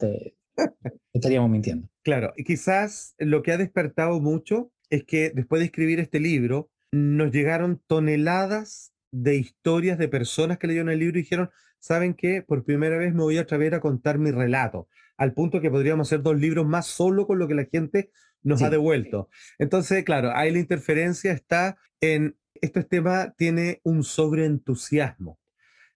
estaríamos 1.12 1.50
mintiendo. 1.50 1.88
Claro, 2.02 2.32
y 2.36 2.44
quizás 2.44 3.14
lo 3.18 3.42
que 3.42 3.52
ha 3.52 3.58
despertado 3.58 4.20
mucho 4.20 4.70
es 4.88 5.04
que 5.04 5.30
después 5.30 5.60
de 5.60 5.66
escribir 5.66 5.98
este 6.00 6.20
libro, 6.20 6.70
nos 6.92 7.32
llegaron 7.32 7.82
toneladas 7.86 8.92
de 9.10 9.36
historias 9.36 9.98
de 9.98 10.08
personas 10.08 10.58
que 10.58 10.66
leyeron 10.66 10.90
el 10.90 10.98
libro 10.98 11.18
y 11.18 11.22
dijeron, 11.22 11.50
¿saben 11.78 12.14
qué? 12.14 12.42
Por 12.42 12.64
primera 12.64 12.98
vez 12.98 13.14
me 13.14 13.22
voy 13.22 13.38
a 13.38 13.42
atrever 13.42 13.74
a 13.74 13.80
contar 13.80 14.18
mi 14.18 14.30
relato, 14.30 14.88
al 15.16 15.32
punto 15.32 15.60
que 15.60 15.70
podríamos 15.70 16.08
hacer 16.08 16.22
dos 16.22 16.38
libros 16.38 16.66
más 16.66 16.86
solo 16.86 17.26
con 17.26 17.38
lo 17.38 17.48
que 17.48 17.54
la 17.54 17.64
gente 17.64 18.10
nos 18.42 18.62
ha 18.62 18.70
devuelto. 18.70 19.28
Entonces, 19.58 20.04
claro, 20.04 20.30
ahí 20.34 20.50
la 20.50 20.58
interferencia 20.58 21.32
está 21.32 21.76
en, 22.00 22.36
este 22.60 22.84
tema 22.84 23.34
tiene 23.36 23.80
un 23.82 24.04
sobreentusiasmo, 24.04 25.38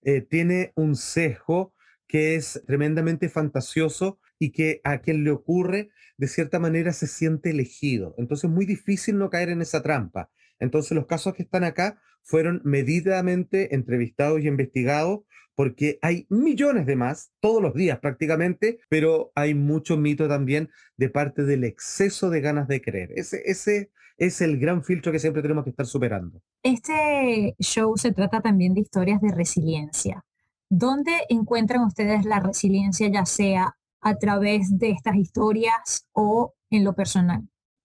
eh, 0.03 0.21
tiene 0.23 0.73
un 0.75 0.97
sesgo 0.97 1.75
que 2.09 2.35
es 2.35 2.63
tremendamente 2.67 3.29
fantasioso 3.29 4.21
y 4.39 4.51
que 4.51 4.81
a 4.85 4.99
quien 4.99 5.25
le 5.25 5.31
ocurre, 5.31 5.91
de 6.19 6.29
cierta 6.29 6.59
manera, 6.59 6.93
se 6.93 7.07
siente 7.07 7.51
elegido. 7.51 8.15
Entonces, 8.19 8.45
es 8.45 8.51
muy 8.51 8.67
difícil 8.67 9.17
no 9.17 9.31
caer 9.31 9.49
en 9.49 9.63
esa 9.63 9.83
trampa. 9.83 10.31
Entonces, 10.63 10.93
los 10.93 11.07
casos 11.07 11.35
que 11.35 11.43
están 11.43 11.65
acá 11.65 12.01
fueron 12.23 12.63
medidamente 12.65 13.75
entrevistados 13.75 14.41
y 14.41 14.49
investigados 14.49 15.21
porque 15.55 15.99
hay 16.03 16.27
millones 16.31 16.87
de 16.87 16.97
más 16.97 17.33
todos 17.41 17.61
los 17.61 17.75
días 17.75 17.99
prácticamente, 17.99 18.79
pero 18.89 19.33
hay 19.35 19.55
mucho 19.55 19.97
mito 19.97 20.29
también 20.29 20.71
de 20.97 21.11
parte 21.11 21.43
del 21.43 21.65
exceso 21.65 22.31
de 22.31 22.41
ganas 22.41 22.69
de 22.69 22.81
creer. 22.81 23.11
Ese, 23.17 23.43
ese 23.45 23.91
es 24.17 24.41
el 24.41 24.59
gran 24.59 24.83
filtro 24.83 25.13
que 25.13 25.19
siempre 25.19 25.43
tenemos 25.43 25.65
que 25.65 25.71
estar 25.71 25.87
superando. 25.87 26.41
Este 26.63 27.55
show 27.59 27.97
se 27.97 28.13
trata 28.13 28.41
también 28.41 28.73
de 28.73 28.81
historias 28.81 29.21
de 29.21 29.35
resiliencia. 29.35 30.25
¿Dónde 30.71 31.13
encuentran 31.29 31.85
ustedes 31.85 32.25
la 32.25 32.41
resiliencia, 32.41 33.09
ya 33.09 33.27
sea 33.27 33.77
a 34.01 34.17
través 34.17 34.79
de 34.79 34.91
estas 34.91 35.17
historias 35.17 36.09
o 36.13 36.55
en 36.71 36.85
lo 36.85 36.95
personal? 36.95 37.43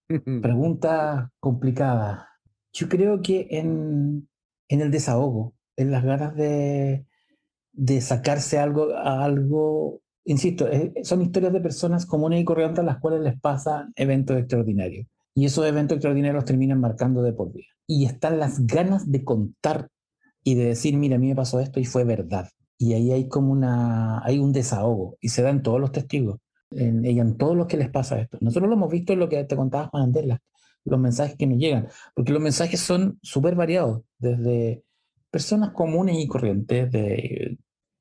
Pregunta 0.07 1.31
complicada. 1.39 2.36
Yo 2.77 2.87
creo 2.89 3.23
que 3.23 3.47
en, 3.49 4.29
el 4.69 4.91
desahogo, 4.91 5.55
en 5.77 5.91
las 5.91 6.03
ganas 6.03 6.35
de, 6.35 7.07
sacarse 8.01 8.59
algo, 8.59 8.95
algo, 8.95 10.01
insisto, 10.25 10.67
son 11.01 11.23
historias 11.23 11.53
de 11.53 11.61
personas 11.61 12.05
comunes 12.05 12.39
y 12.39 12.45
corrientes 12.45 12.79
a 12.79 12.83
las 12.83 12.99
cuales 12.99 13.21
les 13.21 13.39
pasan 13.39 13.93
eventos 13.95 14.37
extraordinarios. 14.37 15.07
Y 15.33 15.45
esos 15.45 15.65
eventos 15.65 15.95
extraordinarios 15.95 16.45
terminan 16.45 16.79
marcando 16.79 17.23
de 17.23 17.33
por 17.33 17.51
vida. 17.51 17.65
Y 17.87 18.05
están 18.05 18.37
las 18.37 18.67
ganas 18.67 19.11
de 19.11 19.23
contar 19.23 19.89
y 20.43 20.53
de 20.53 20.65
decir, 20.65 20.97
mira, 20.97 21.15
a 21.15 21.19
mí 21.19 21.29
me 21.29 21.35
pasó 21.35 21.59
esto 21.59 21.79
y 21.79 21.85
fue 21.85 22.03
verdad. 22.03 22.47
Y 22.77 22.93
ahí 22.93 23.11
hay 23.11 23.27
como 23.27 23.53
una, 23.53 24.23
hay 24.23 24.37
un 24.37 24.51
desahogo 24.51 25.17
y 25.19 25.29
se 25.29 25.41
dan 25.41 25.63
todos 25.63 25.81
los 25.81 25.91
testigos, 25.91 26.37
en, 26.69 27.03
en 27.03 27.37
todos 27.37 27.57
los 27.57 27.65
que 27.65 27.77
les 27.77 27.89
pasa 27.89 28.21
esto. 28.21 28.37
Nosotros 28.39 28.69
lo 28.69 28.75
hemos 28.75 28.91
visto 28.91 29.13
en 29.13 29.19
lo 29.19 29.29
que 29.29 29.43
te 29.45 29.55
contaba 29.55 29.87
Juan 29.87 30.03
Andela, 30.03 30.39
los 30.89 30.99
mensajes 30.99 31.35
que 31.37 31.47
nos 31.47 31.57
llegan, 31.59 31.87
porque 32.15 32.33
los 32.33 32.41
mensajes 32.41 32.79
son 32.79 33.19
súper 33.21 33.55
variados, 33.55 34.01
desde 34.17 34.83
personas 35.29 35.71
comunes 35.71 36.17
y 36.17 36.27
corrientes, 36.27 36.91
de 36.91 37.57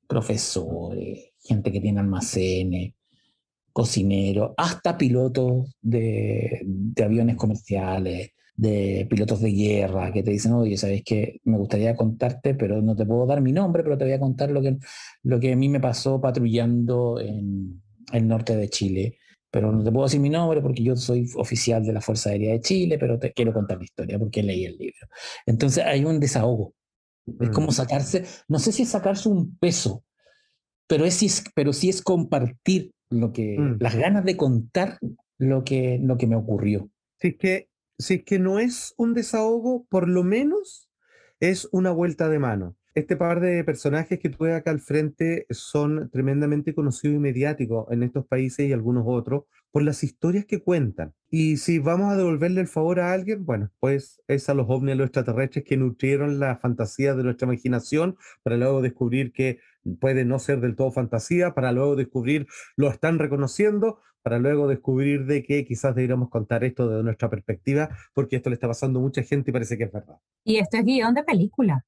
profesores, 0.07 1.31
gente 1.39 1.71
que 1.71 1.81
tiene 1.81 1.99
almacenes, 1.99 2.93
cocineros, 3.73 4.53
hasta 4.57 4.97
pilotos 4.97 5.75
de, 5.81 6.65
aviones 7.03 7.35
comerciales, 7.35 8.31
de 8.55 9.05
pilotos 9.09 9.41
de 9.41 9.51
guerra, 9.51 10.11
que 10.11 10.23
te 10.23 10.31
dicen, 10.31 10.53
oye, 10.53 10.77
sabes 10.77 11.03
que 11.03 11.41
me 11.43 11.57
gustaría 11.57 11.95
contarte, 11.95 12.55
pero 12.55 12.81
no 12.81 12.95
te 12.95 13.05
puedo 13.05 13.27
dar 13.27 13.41
mi 13.41 13.51
nombre, 13.51 13.83
pero 13.83 13.97
te 13.97 14.05
voy 14.05 14.13
a 14.13 14.19
contar 14.19 14.49
lo 14.49 14.61
que, 14.61 14.77
lo 15.23 15.39
que 15.39 15.53
a 15.53 15.55
mí 15.55 15.69
me 15.69 15.79
pasó 15.79 16.19
patrullando 16.19 17.19
en 17.19 17.83
el 18.13 18.27
norte 18.27 18.55
de 18.55 18.69
Chile. 18.69 19.19
Pero 19.57 19.71
no 19.71 19.83
te 19.83 19.91
puedo 19.91 20.05
decir 20.05 20.19
mi 20.19 20.29
nombre 20.29 20.61
porque 20.61 20.83
yo 20.83 20.95
soy 20.95 21.27
oficial 21.35 21.83
de 21.83 21.93
la 21.93 22.01
Fuerza 22.01 22.29
Aérea 22.29 22.53
de 22.53 22.61
Chile, 22.61 22.99
pero 22.99 23.17
te 23.17 23.33
quiero 23.33 23.51
contar 23.53 23.79
la 23.79 23.85
historia 23.85 24.19
porque 24.19 24.43
leí 24.43 24.65
el 24.65 24.77
libro. 24.77 25.07
Entonces 25.47 25.83
hay 25.83 26.05
un 26.05 26.19
desahogo 26.19 26.75
es 27.39 27.49
como 27.49 27.67
mm. 27.67 27.71
sacarse, 27.71 28.25
no 28.47 28.59
sé 28.59 28.71
si 28.71 28.83
es 28.83 28.89
sacarse 28.89 29.29
un 29.29 29.57
peso, 29.57 30.03
pero, 30.87 31.05
es, 31.05 31.43
pero 31.55 31.73
sí 31.73 31.89
es 31.89 32.01
compartir 32.01 32.93
lo 33.09 33.33
que, 33.33 33.57
mm. 33.59 33.77
las 33.79 33.95
ganas 33.95 34.23
de 34.23 34.37
contar 34.37 34.97
lo 35.37 35.63
que, 35.63 35.99
lo 36.01 36.17
que 36.17 36.27
me 36.27 36.35
ocurrió. 36.35 36.89
Si 37.19 37.29
es, 37.29 37.37
que, 37.37 37.69
si 37.97 38.13
es 38.15 38.23
que 38.23 38.39
no 38.39 38.59
es 38.59 38.93
un 38.97 39.13
desahogo, 39.13 39.85
por 39.89 40.07
lo 40.07 40.23
menos 40.23 40.89
es 41.39 41.67
una 41.71 41.91
vuelta 41.91 42.29
de 42.29 42.39
mano. 42.39 42.76
Este 42.97 43.15
par 43.15 43.41
de 43.41 43.63
personajes 43.63 44.17
que 44.17 44.29
tuve 44.29 44.55
acá 44.55 44.71
al 44.71 44.79
frente 44.79 45.45
son 45.51 46.09
tremendamente 46.09 46.73
conocidos 46.73 47.17
y 47.17 47.19
mediáticos 47.19 47.85
en 47.91 48.01
estos 48.01 48.25
países 48.25 48.67
y 48.67 48.73
algunos 48.73 49.03
otros 49.05 49.43
por 49.71 49.83
las 49.83 50.03
historias 50.03 50.45
que 50.45 50.63
cuentan. 50.63 51.13
Y 51.29 51.57
si 51.57 51.77
vamos 51.77 52.11
a 52.11 52.17
devolverle 52.17 52.59
el 52.59 52.67
favor 52.67 52.99
a 52.99 53.13
alguien, 53.13 53.45
bueno, 53.45 53.69
pues 53.79 54.19
es 54.27 54.49
a 54.49 54.55
los 54.55 54.65
ovnis, 54.67 54.93
a 54.93 54.95
los 54.95 55.05
extraterrestres 55.05 55.63
que 55.63 55.77
nutrieron 55.77 56.39
la 56.39 56.57
fantasía 56.57 57.13
de 57.13 57.21
nuestra 57.21 57.45
imaginación 57.45 58.17
para 58.41 58.57
luego 58.57 58.81
descubrir 58.81 59.31
que 59.31 59.59
puede 59.99 60.25
no 60.25 60.39
ser 60.39 60.59
del 60.59 60.75
todo 60.75 60.91
fantasía, 60.91 61.53
para 61.53 61.71
luego 61.71 61.95
descubrir 61.95 62.47
lo 62.77 62.89
están 62.89 63.19
reconociendo, 63.19 63.99
para 64.23 64.39
luego 64.39 64.67
descubrir 64.67 65.27
de 65.27 65.43
que 65.43 65.65
quizás 65.65 65.93
deberíamos 65.93 66.31
contar 66.31 66.63
esto 66.63 66.89
desde 66.89 67.03
nuestra 67.03 67.29
perspectiva, 67.29 67.89
porque 68.15 68.37
esto 68.37 68.49
le 68.49 68.55
está 68.55 68.67
pasando 68.67 68.97
a 68.97 69.03
mucha 69.03 69.21
gente 69.21 69.51
y 69.51 69.53
parece 69.53 69.77
que 69.77 69.83
es 69.83 69.91
verdad. 69.91 70.17
Y 70.43 70.57
esto 70.57 70.77
es 70.77 70.83
guion 70.83 71.13
de 71.13 71.23
película. 71.23 71.85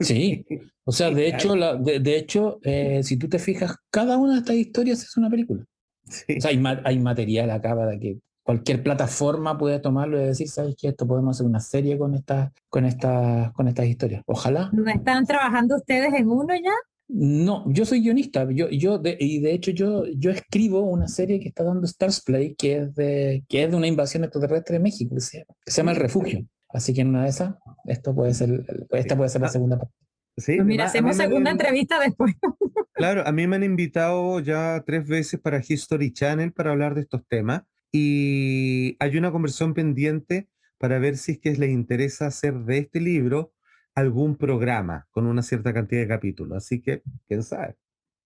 Sí, 0.00 0.44
o 0.84 0.92
sea, 0.92 1.10
de 1.10 1.28
hecho, 1.28 1.56
la, 1.56 1.76
de, 1.76 2.16
hecho 2.16 2.58
eh, 2.62 3.02
si 3.02 3.16
tú 3.16 3.28
te 3.28 3.38
fijas, 3.38 3.76
cada 3.90 4.16
una 4.16 4.34
de 4.34 4.38
estas 4.40 4.56
historias 4.56 5.02
es 5.02 5.16
una 5.16 5.30
película. 5.30 5.64
O 6.06 6.40
sea, 6.40 6.50
hay, 6.50 6.62
hay 6.84 6.98
material 6.98 7.50
acá 7.50 7.76
para 7.76 7.98
que 7.98 8.18
cualquier 8.42 8.82
plataforma 8.82 9.56
puede 9.56 9.78
tomarlo 9.78 10.20
y 10.20 10.26
decir, 10.26 10.48
¿sabes 10.48 10.74
qué? 10.76 10.88
Esto 10.88 11.06
podemos 11.06 11.36
hacer 11.36 11.46
una 11.46 11.60
serie 11.60 11.96
con 11.96 12.14
estas, 12.14 12.50
con 12.68 12.84
estas, 12.84 13.52
con 13.52 13.68
estas 13.68 13.86
historias. 13.86 14.22
Ojalá. 14.26 14.70
¿No 14.72 14.90
están 14.90 15.24
trabajando 15.24 15.76
ustedes 15.76 16.12
en 16.14 16.28
uno 16.28 16.54
ya? 16.56 16.72
No, 17.12 17.64
yo 17.66 17.84
soy 17.84 18.02
guionista, 18.02 18.46
yo, 18.52 18.68
yo 18.70 19.00
y 19.18 19.40
de 19.40 19.52
hecho 19.52 19.72
yo, 19.72 20.04
yo 20.16 20.30
escribo 20.30 20.80
una 20.82 21.08
serie 21.08 21.40
que 21.40 21.48
está 21.48 21.64
dando 21.64 21.84
Stars 21.84 22.22
Play, 22.22 22.54
que 22.54 22.76
es 22.76 22.94
de, 22.94 23.44
que 23.48 23.64
es 23.64 23.70
de 23.70 23.76
una 23.76 23.88
invasión 23.88 24.22
extraterrestre 24.22 24.74
de 24.74 24.82
México, 24.82 25.16
que 25.16 25.20
se, 25.20 25.44
llama 25.66 25.90
El 25.90 25.96
Refugio. 25.96 26.46
Así 26.68 26.94
que 26.94 27.00
en 27.00 27.08
una 27.08 27.24
de 27.24 27.30
esas, 27.30 27.54
esto 27.90 28.14
puede 28.14 28.34
ser, 28.34 28.64
esta 28.90 29.16
puede 29.16 29.30
ser 29.30 29.40
la 29.40 29.48
ah, 29.48 29.50
segunda 29.50 29.78
parte. 29.78 29.94
Sí, 30.36 30.56
pues 30.56 30.66
mira, 30.66 30.86
hacemos 30.86 31.16
segunda 31.16 31.50
entrevista 31.50 31.98
después. 31.98 32.34
Claro, 32.92 33.26
a 33.26 33.32
mí 33.32 33.46
me 33.46 33.56
han 33.56 33.62
invitado 33.62 34.40
ya 34.40 34.82
tres 34.84 35.08
veces 35.08 35.40
para 35.40 35.62
History 35.66 36.12
Channel 36.12 36.52
para 36.52 36.72
hablar 36.72 36.94
de 36.94 37.00
estos 37.00 37.26
temas 37.26 37.62
y 37.90 38.94
hay 39.00 39.16
una 39.16 39.32
conversación 39.32 39.72
pendiente 39.72 40.50
para 40.76 40.98
ver 40.98 41.16
si 41.16 41.32
es 41.32 41.38
que 41.38 41.52
les 41.54 41.70
interesa 41.70 42.26
hacer 42.26 42.58
de 42.58 42.78
este 42.78 43.00
libro 43.00 43.54
algún 43.94 44.36
programa 44.36 45.06
con 45.12 45.26
una 45.26 45.42
cierta 45.42 45.72
cantidad 45.72 46.02
de 46.02 46.08
capítulos. 46.08 46.58
Así 46.58 46.82
que, 46.82 47.02
quién 47.26 47.42
sabe. 47.42 47.76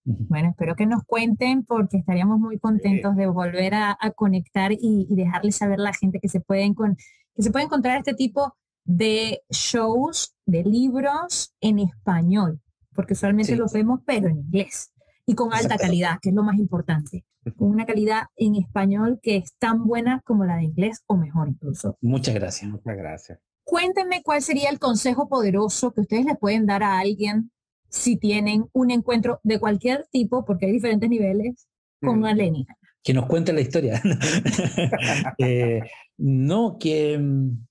Bueno, 0.03 0.49
espero 0.49 0.75
que 0.75 0.85
nos 0.85 1.03
cuenten 1.03 1.63
porque 1.63 1.97
estaríamos 1.97 2.39
muy 2.39 2.59
contentos 2.59 3.15
de 3.15 3.27
volver 3.27 3.75
a, 3.75 3.97
conectar 4.15 4.73
y, 4.73 5.07
y, 5.09 5.15
dejarles 5.15 5.55
saber 5.55 5.79
a 5.79 5.83
la 5.83 5.93
gente 5.93 6.19
que 6.19 6.27
se, 6.27 6.41
pueden 6.41 6.75
que 6.75 7.41
se 7.41 7.49
puede 7.49 7.65
encontrar 7.65 7.97
este 7.97 8.13
tipo 8.13 8.55
de 8.85 9.41
shows, 9.49 10.35
de 10.45 10.63
libros 10.63 11.53
en 11.59 11.79
español, 11.79 12.61
porque 12.93 13.13
usualmente 13.13 13.55
los 13.55 13.73
vemos, 13.73 13.99
pero 14.05 14.29
en 14.29 14.37
inglés 14.37 14.93
y 15.25 15.33
con 15.33 15.53
alta 15.53 15.77
calidad, 15.77 16.19
que 16.21 16.29
es 16.29 16.35
lo 16.35 16.43
más 16.43 16.57
importante. 16.57 17.25
Con 17.57 17.69
una 17.69 17.85
calidad 17.85 18.23
en 18.35 18.55
español 18.55 19.19
que 19.21 19.37
es 19.37 19.55
tan 19.57 19.85
buena 19.85 20.21
como 20.25 20.45
la 20.45 20.57
de 20.57 20.63
inglés 20.63 21.03
o 21.07 21.15
mejor 21.15 21.49
incluso. 21.49 21.97
Muchas 22.01 22.33
gracias. 22.33 22.71
Muchas 22.71 22.97
gracias. 22.97 23.39
Cuéntenme 23.63 24.21
cuál 24.23 24.41
sería 24.41 24.69
el 24.69 24.79
consejo 24.79 25.27
poderoso 25.27 25.91
que 25.91 26.01
ustedes 26.01 26.25
le 26.25 26.35
pueden 26.35 26.65
dar 26.65 26.83
a 26.83 26.99
alguien 26.99 27.51
si 27.89 28.17
tienen 28.17 28.65
un 28.73 28.91
encuentro 28.91 29.39
de 29.43 29.59
cualquier 29.59 30.07
tipo, 30.11 30.43
porque 30.43 30.65
hay 30.65 30.73
diferentes 30.73 31.09
niveles, 31.09 31.67
con 32.01 32.19
una 32.19 32.31
alienígena. 32.31 32.77
Que 33.03 33.13
nos 33.13 33.25
cuente 33.27 33.53
la 33.53 33.61
historia. 33.61 34.01
Eh, 35.37 35.81
no, 36.17 36.77
que, 36.79 37.17
mm, 37.17 37.65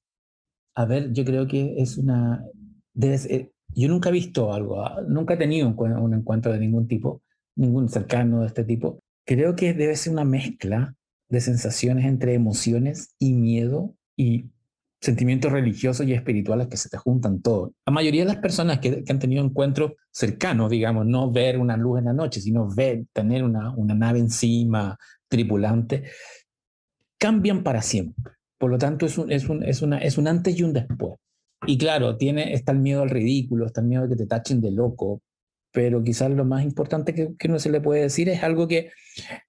a 0.75 0.85
ver, 0.85 1.13
yo 1.13 1.25
creo 1.25 1.47
que 1.47 1.75
es 1.79 1.97
una... 1.99 2.45
Yo 2.95 3.89
nunca 3.89 4.09
he 4.09 4.13
visto 4.13 4.53
algo, 4.53 4.81
ah, 4.83 5.03
nunca 5.09 5.35
he 5.35 5.37
tenido 5.37 5.69
un, 5.69 6.15
encuentro 6.15 6.53
de 6.53 6.61
ningún 6.61 6.87
tipo, 6.87 7.23
ningún 7.57 7.89
cercano 7.89 8.41
de 8.41 8.47
este 8.47 8.65
tipo. 8.65 9.01
Creo 9.27 9.57
que 9.57 9.75
debe 9.75 9.97
ser 9.97 10.13
una 10.13 10.25
mezcla 10.25 10.95
de 11.29 11.41
sensaciones 11.41 12.05
entre 12.05 12.35
emociones 12.35 13.15
y 13.19 13.33
miedo 13.33 13.97
y 14.17 14.51
sentimientos 15.01 15.51
religiosos 15.51 16.07
y 16.07 16.13
espirituales 16.13 16.69
que 16.69 16.77
se 16.77 16.89
te 16.89 16.99
juntan 16.99 17.43
todos. 17.43 17.73
La 17.85 17.93
mayoría 17.93 18.23
de 18.23 18.33
las 18.33 18.41
personas 18.41 18.79
que, 18.79 19.03
han 19.09 19.19
tenido 19.19 19.45
encuentros 19.45 19.93
cercanos, 20.13 20.71
digamos, 20.71 21.05
no 21.07 21.33
ver 21.33 21.59
una 21.59 21.77
luz 21.77 21.99
en 21.99 22.05
la 22.05 22.13
noche, 22.13 22.41
sino 22.41 22.73
ver, 22.73 23.07
tener 23.13 23.43
una 23.43 23.95
nave 23.95 24.21
encima, 24.21 24.97
tripulante, 25.29 26.05
cambian 27.19 27.65
para 27.65 27.83
siempre. 27.83 28.34
Por 28.59 28.71
lo 28.71 28.79
tanto, 28.79 29.07
es 29.07 29.19
un, 29.19 29.31
es 29.31 29.49
un, 29.49 29.62
es 29.62 29.83
una, 29.83 29.99
es 29.99 30.19
un 30.19 30.29
antes 30.29 30.59
y 30.59 30.62
un 30.62 30.73
después. 30.73 31.14
Y 31.67 31.79
claro, 31.79 32.17
tiene, 32.17 32.55
está 32.55 32.73
el 32.73 32.79
miedo 32.79 33.03
al 33.03 33.11
ridículo, 33.11 33.67
está 33.67 33.81
el 33.81 33.88
miedo 33.88 34.03
de 34.03 34.11
que 34.11 34.17
te 34.17 34.27
tachen 34.27 34.61
de 34.61 34.71
loco, 34.71 35.23
pero 35.73 36.05
quizás 36.05 36.31
lo 36.31 36.45
más 36.45 36.62
importante 36.62 37.14
que, 37.14 37.35
que 37.37 37.49
uno 37.49 37.59
se 37.59 37.71
le 37.71 37.81
puede 37.81 38.03
decir 38.03 38.29
es 38.29 38.43
algo 38.43 38.69
que, 38.69 38.90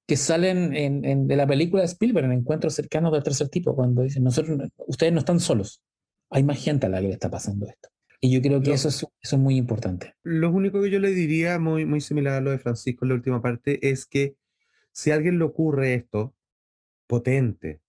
que 0.07 0.17
sale 0.17 0.49
en, 0.49 1.05
en, 1.05 1.27
de 1.27 1.35
la 1.35 1.45
película 1.45 1.83
de 1.83 1.87
Spielberg, 1.87 2.25
en 2.25 2.31
Encuentros 2.31 2.73
cercanos 2.73 3.11
del 3.11 3.21
tercer 3.21 3.49
tipo, 3.49 3.75
cuando 3.75 4.01
dicen, 4.01 4.23
nosotros, 4.23 4.59
ustedes 4.87 5.13
no 5.13 5.19
están 5.19 5.39
solos, 5.39 5.83
hay 6.31 6.43
más 6.43 6.63
gente 6.63 6.87
a 6.87 6.89
la 6.89 6.99
que 6.99 7.07
le 7.07 7.13
está 7.13 7.29
pasando 7.29 7.67
esto. 7.67 7.89
Y 8.21 8.31
yo 8.31 8.41
creo 8.41 8.59
que 8.59 8.73
eso, 8.73 8.87
es, 8.87 9.05
eso 9.21 9.35
es 9.35 9.37
muy 9.37 9.55
importante. 9.55 10.15
Lo 10.23 10.49
único 10.49 10.81
que 10.81 10.89
yo 10.89 10.99
le 10.99 11.11
diría, 11.11 11.59
muy, 11.59 11.85
muy 11.85 12.01
similar 12.01 12.33
a 12.33 12.41
lo 12.41 12.49
de 12.49 12.57
Francisco 12.57 13.05
en 13.05 13.09
la 13.09 13.15
última 13.15 13.39
parte, 13.39 13.87
es 13.87 14.07
que 14.07 14.35
si 14.91 15.11
a 15.11 15.15
alguien 15.15 15.37
le 15.37 15.45
ocurre 15.45 15.93
esto, 15.93 16.33
potente, 17.05 17.81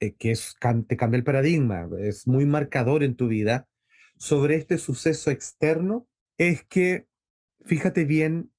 eh, 0.00 0.14
que 0.14 0.30
es, 0.30 0.56
te 0.86 0.96
cambia 0.96 1.18
el 1.18 1.24
paradigma, 1.24 1.88
es 2.00 2.26
muy 2.26 2.46
marcador 2.46 3.02
en 3.02 3.16
tu 3.16 3.28
vida, 3.28 3.68
sobre 4.16 4.56
este 4.56 4.78
suceso 4.78 5.30
externo, 5.30 6.08
es 6.36 6.64
que 6.64 7.06
fíjate 7.64 8.04
bien 8.04 8.52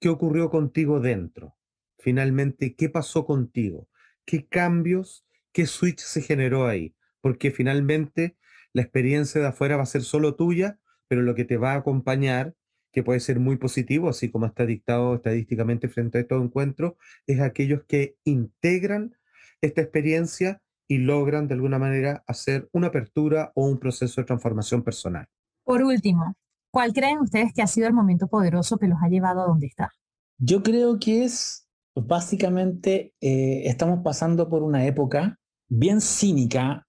qué 0.00 0.08
ocurrió 0.08 0.50
contigo 0.50 1.00
dentro. 1.00 1.56
Finalmente, 1.98 2.74
qué 2.76 2.88
pasó 2.88 3.24
contigo, 3.24 3.88
qué 4.24 4.46
cambios, 4.46 5.26
qué 5.52 5.66
switch 5.66 6.00
se 6.00 6.22
generó 6.22 6.66
ahí. 6.66 6.94
Porque 7.20 7.50
finalmente 7.50 8.36
la 8.72 8.82
experiencia 8.82 9.40
de 9.40 9.48
afuera 9.48 9.76
va 9.76 9.82
a 9.82 9.86
ser 9.86 10.02
solo 10.02 10.34
tuya, 10.36 10.78
pero 11.08 11.22
lo 11.22 11.34
que 11.34 11.44
te 11.44 11.56
va 11.56 11.72
a 11.72 11.76
acompañar, 11.78 12.54
que 12.92 13.02
puede 13.02 13.20
ser 13.20 13.40
muy 13.40 13.56
positivo, 13.56 14.08
así 14.08 14.30
como 14.30 14.46
está 14.46 14.66
dictado 14.66 15.16
estadísticamente 15.16 15.88
frente 15.88 16.18
a 16.18 16.20
estos 16.22 16.42
encuentros, 16.42 16.94
es 17.26 17.40
aquellos 17.40 17.84
que 17.84 18.16
integran 18.24 19.16
esta 19.60 19.80
experiencia 19.80 20.62
y 20.88 20.98
logran 20.98 21.48
de 21.48 21.54
alguna 21.54 21.78
manera 21.78 22.22
hacer 22.26 22.68
una 22.72 22.88
apertura 22.88 23.52
o 23.54 23.66
un 23.66 23.78
proceso 23.78 24.20
de 24.20 24.26
transformación 24.26 24.82
personal. 24.82 25.26
Por 25.64 25.82
último, 25.82 26.36
¿Cuál 26.76 26.92
creen 26.92 27.20
ustedes 27.20 27.54
que 27.54 27.62
ha 27.62 27.66
sido 27.66 27.86
el 27.86 27.94
momento 27.94 28.28
poderoso 28.28 28.76
que 28.76 28.86
los 28.86 28.98
ha 29.02 29.08
llevado 29.08 29.40
a 29.40 29.46
donde 29.46 29.66
está? 29.66 29.90
Yo 30.36 30.62
creo 30.62 30.98
que 30.98 31.24
es 31.24 31.66
básicamente, 31.94 33.14
eh, 33.22 33.62
estamos 33.64 34.00
pasando 34.04 34.50
por 34.50 34.62
una 34.62 34.84
época 34.84 35.38
bien 35.70 36.02
cínica 36.02 36.85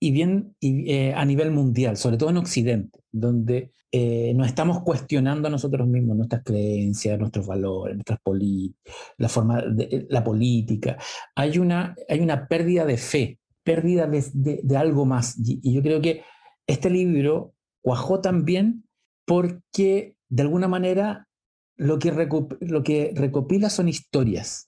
y 0.00 0.10
bien 0.12 0.56
eh, 0.62 1.12
a 1.14 1.24
nivel 1.24 1.50
mundial, 1.50 1.96
sobre 1.96 2.16
todo 2.16 2.30
en 2.30 2.38
Occidente, 2.38 3.00
donde 3.12 3.70
eh, 3.92 4.32
nos 4.34 4.46
estamos 4.46 4.80
cuestionando 4.80 5.48
a 5.48 5.50
nosotros 5.50 5.86
mismos, 5.86 6.16
nuestras 6.16 6.42
creencias, 6.42 7.18
nuestros 7.18 7.46
valores, 7.46 7.96
nuestras 7.96 8.18
la 9.18 9.28
forma 9.28 9.62
de 9.62 10.06
la 10.08 10.24
política. 10.24 10.96
Hay 11.34 11.58
una, 11.58 11.94
hay 12.08 12.20
una 12.20 12.48
pérdida 12.48 12.86
de 12.86 12.96
fe, 12.96 13.38
pérdida 13.62 14.08
de, 14.08 14.76
algo 14.76 15.04
más. 15.04 15.36
y, 15.38 15.72
yo 15.72 15.82
creo 15.82 16.00
que 16.00 16.22
este 16.66 16.88
libro 16.88 17.54
cuajó 17.82 18.20
también 18.20 18.84
porque 19.26 20.16
de 20.28 20.42
alguna 20.42 20.68
manera 20.68 21.28
lo 21.76 21.98
que, 21.98 22.12
lo 22.60 22.82
que 22.82 23.12
recopila 23.14 23.70
son 23.70 23.88
historias 23.88 24.66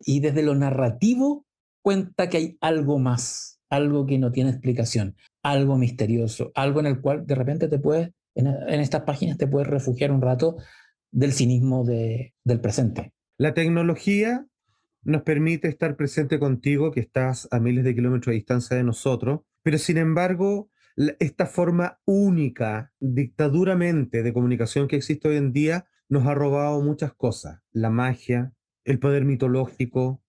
y 0.00 0.20
desde 0.20 0.42
lo 0.42 0.54
narrativo 0.54 1.46
cuenta 1.82 2.28
que 2.28 2.36
hay 2.36 2.58
algo 2.60 2.98
más, 2.98 3.60
algo 3.72 4.04
que 4.04 4.18
no 4.18 4.32
tiene 4.32 4.50
explicación, 4.50 5.16
algo 5.42 5.78
misterioso, 5.78 6.52
algo 6.54 6.80
en 6.80 6.86
el 6.86 7.00
cual 7.00 7.26
de 7.26 7.34
repente 7.34 7.68
te 7.68 7.78
puedes, 7.78 8.10
en, 8.34 8.46
estas 8.68 9.02
páginas 9.02 9.38
te 9.38 9.46
puedes 9.46 9.66
refugiar 9.66 10.12
un 10.12 10.20
rato 10.20 10.56
del 11.10 11.32
cinismo 11.32 11.82
de, 11.82 12.34
del 12.44 12.60
presente. 12.60 13.14
La 13.38 13.54
tecnología 13.54 14.44
nos 15.04 15.22
permite 15.22 15.68
estar 15.68 15.96
presente 15.96 16.38
contigo, 16.38 16.90
que 16.90 17.00
estás 17.00 17.48
a 17.50 17.60
miles 17.60 17.84
de 17.84 17.94
kilómetros 17.94 18.32
de 18.32 18.36
distancia 18.36 18.76
de 18.76 18.84
nosotros, 18.84 19.40
pero 19.62 19.78
sin 19.78 19.96
embargo 19.96 20.68
esta 21.18 21.46
forma 21.46 21.98
única, 22.04 22.92
dictaduramente 23.00 24.22
de 24.22 24.34
comunicación 24.34 24.86
que 24.86 24.96
existe 24.96 25.28
hoy 25.28 25.38
en 25.38 25.54
día, 25.54 25.86
nos 26.10 26.26
ha 26.26 26.34
robado 26.34 26.82
muchas 26.82 27.14
cosas. 27.14 27.60
La 27.72 27.88
magia, 27.88 28.52
el 28.84 28.98
poder 28.98 29.24
mitológico, 29.24 30.21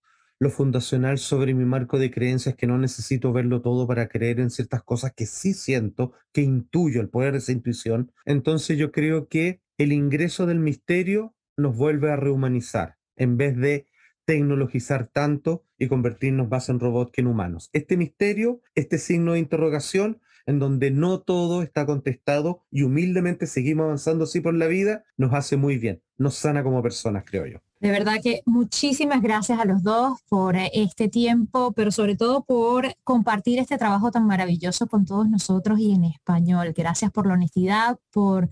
lo 0.44 0.50
fundacional 0.50 1.18
sobre 1.18 1.54
mi 1.54 1.64
marco 1.64 1.98
de 1.98 2.10
creencias 2.10 2.54
que 2.54 2.66
no 2.66 2.76
necesito 2.76 3.32
verlo 3.32 3.62
todo 3.62 3.86
para 3.88 4.08
creer 4.08 4.40
en 4.40 4.50
ciertas 4.50 4.82
cosas 4.82 5.12
que 5.16 5.24
sí 5.24 5.54
siento, 5.54 6.12
que 6.32 6.42
intuyo 6.42 7.00
el 7.00 7.08
poder 7.08 7.32
de 7.32 7.38
esa 7.38 7.52
intuición. 7.52 8.12
Entonces 8.26 8.76
yo 8.76 8.92
creo 8.92 9.26
que 9.26 9.62
el 9.78 9.92
ingreso 9.92 10.44
del 10.44 10.60
misterio 10.60 11.34
nos 11.56 11.74
vuelve 11.74 12.12
a 12.12 12.16
rehumanizar 12.16 12.98
en 13.16 13.38
vez 13.38 13.56
de 13.56 13.86
tecnologizar 14.26 15.08
tanto 15.08 15.64
y 15.78 15.88
convertirnos 15.88 16.48
más 16.48 16.68
en 16.68 16.78
robots 16.78 17.10
que 17.10 17.22
en 17.22 17.28
humanos. 17.28 17.70
Este 17.72 17.96
misterio, 17.96 18.60
este 18.74 18.98
signo 18.98 19.32
de 19.32 19.38
interrogación, 19.38 20.20
en 20.46 20.58
donde 20.58 20.90
no 20.90 21.20
todo 21.20 21.62
está 21.62 21.86
contestado 21.86 22.64
y 22.70 22.82
humildemente 22.82 23.46
seguimos 23.46 23.84
avanzando 23.84 24.24
así 24.24 24.40
por 24.40 24.52
la 24.52 24.66
vida, 24.66 25.04
nos 25.16 25.32
hace 25.32 25.56
muy 25.56 25.78
bien, 25.78 26.02
nos 26.18 26.34
sana 26.34 26.62
como 26.62 26.82
personas, 26.82 27.24
creo 27.26 27.46
yo. 27.46 27.60
De 27.80 27.90
verdad 27.90 28.14
que 28.22 28.40
muchísimas 28.46 29.20
gracias 29.20 29.58
a 29.58 29.64
los 29.64 29.82
dos 29.82 30.18
por 30.28 30.56
eh, 30.56 30.70
este 30.72 31.08
tiempo, 31.08 31.72
pero 31.72 31.90
sobre 31.90 32.16
todo 32.16 32.44
por 32.44 32.94
compartir 33.04 33.58
este 33.58 33.76
trabajo 33.76 34.10
tan 34.10 34.26
maravilloso 34.26 34.86
con 34.86 35.04
todos 35.04 35.28
nosotros 35.28 35.78
y 35.78 35.92
en 35.92 36.04
español. 36.04 36.72
Gracias 36.74 37.10
por 37.10 37.26
la 37.26 37.34
honestidad, 37.34 37.98
por 38.10 38.48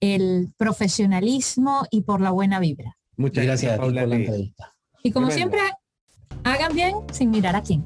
el 0.00 0.52
profesionalismo 0.56 1.86
y 1.90 2.02
por 2.02 2.20
la 2.20 2.30
buena 2.30 2.58
vibra. 2.58 2.96
Muchas 3.16 3.44
gracias, 3.44 3.78
por 3.78 3.92
la 3.92 4.02
entrevista. 4.02 4.74
Y 5.02 5.12
como 5.12 5.30
siempre, 5.30 5.60
hagan 6.44 6.74
bien 6.74 6.94
sin 7.12 7.30
mirar 7.30 7.56
a 7.56 7.62
quién. 7.62 7.84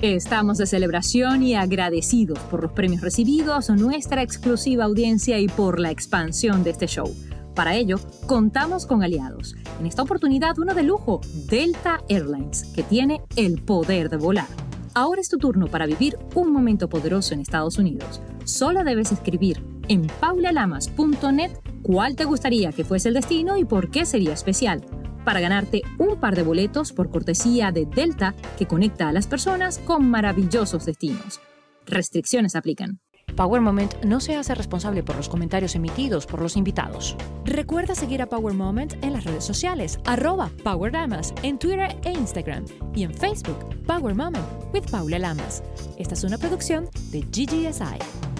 Estamos 0.00 0.58
de 0.58 0.66
celebración 0.66 1.42
y 1.42 1.54
agradecidos 1.54 2.38
por 2.50 2.62
los 2.62 2.72
premios 2.72 3.02
recibidos, 3.02 3.68
nuestra 3.70 4.22
exclusiva 4.22 4.84
audiencia 4.84 5.38
y 5.38 5.46
por 5.46 5.78
la 5.78 5.90
expansión 5.90 6.64
de 6.64 6.70
este 6.70 6.86
show. 6.86 7.14
Para 7.54 7.74
ello, 7.74 7.98
contamos 8.26 8.86
con 8.86 9.02
aliados. 9.02 9.54
En 9.78 9.86
esta 9.86 10.02
oportunidad, 10.02 10.58
uno 10.58 10.74
de 10.74 10.82
lujo, 10.82 11.20
Delta 11.48 12.00
Airlines, 12.08 12.64
que 12.74 12.82
tiene 12.82 13.20
el 13.36 13.62
poder 13.62 14.08
de 14.08 14.16
volar. 14.16 14.46
Ahora 14.94 15.20
es 15.20 15.28
tu 15.28 15.38
turno 15.38 15.66
para 15.66 15.86
vivir 15.86 16.18
un 16.34 16.52
momento 16.52 16.88
poderoso 16.88 17.34
en 17.34 17.40
Estados 17.40 17.78
Unidos. 17.78 18.20
Solo 18.44 18.84
debes 18.84 19.12
escribir 19.12 19.64
en 19.88 20.06
paulalamas.net 20.20 21.52
cuál 21.82 22.16
te 22.16 22.24
gustaría 22.24 22.72
que 22.72 22.84
fuese 22.84 23.08
el 23.08 23.14
destino 23.14 23.56
y 23.56 23.64
por 23.64 23.90
qué 23.90 24.04
sería 24.04 24.32
especial 24.32 24.84
para 25.24 25.40
ganarte 25.40 25.82
un 25.98 26.18
par 26.18 26.34
de 26.36 26.42
boletos 26.42 26.92
por 26.92 27.10
cortesía 27.10 27.72
de 27.72 27.86
Delta 27.86 28.34
que 28.58 28.66
conecta 28.66 29.08
a 29.08 29.12
las 29.12 29.26
personas 29.26 29.78
con 29.78 30.08
maravillosos 30.08 30.84
destinos. 30.84 31.40
Restricciones 31.86 32.56
aplican. 32.56 33.00
Power 33.36 33.60
Moment 33.60 33.94
no 34.04 34.20
se 34.20 34.36
hace 34.36 34.54
responsable 34.54 35.02
por 35.02 35.16
los 35.16 35.28
comentarios 35.28 35.74
emitidos 35.74 36.26
por 36.26 36.40
los 36.42 36.56
invitados. 36.56 37.16
Recuerda 37.44 37.94
seguir 37.94 38.22
a 38.22 38.26
Power 38.26 38.54
Moment 38.54 38.94
en 39.02 39.12
las 39.12 39.24
redes 39.24 39.44
sociales, 39.44 39.98
arroba 40.04 40.50
Power 40.62 40.92
Lamas, 40.92 41.34
en 41.42 41.58
Twitter 41.58 41.96
e 42.04 42.12
Instagram, 42.12 42.64
y 42.94 43.04
en 43.04 43.14
Facebook, 43.14 43.58
Power 43.86 44.14
Moment 44.14 44.46
with 44.72 44.90
Paula 44.90 45.18
Lamas. 45.18 45.62
Esta 45.98 46.14
es 46.14 46.24
una 46.24 46.38
producción 46.38 46.88
de 47.10 47.20
GGSI. 47.20 48.31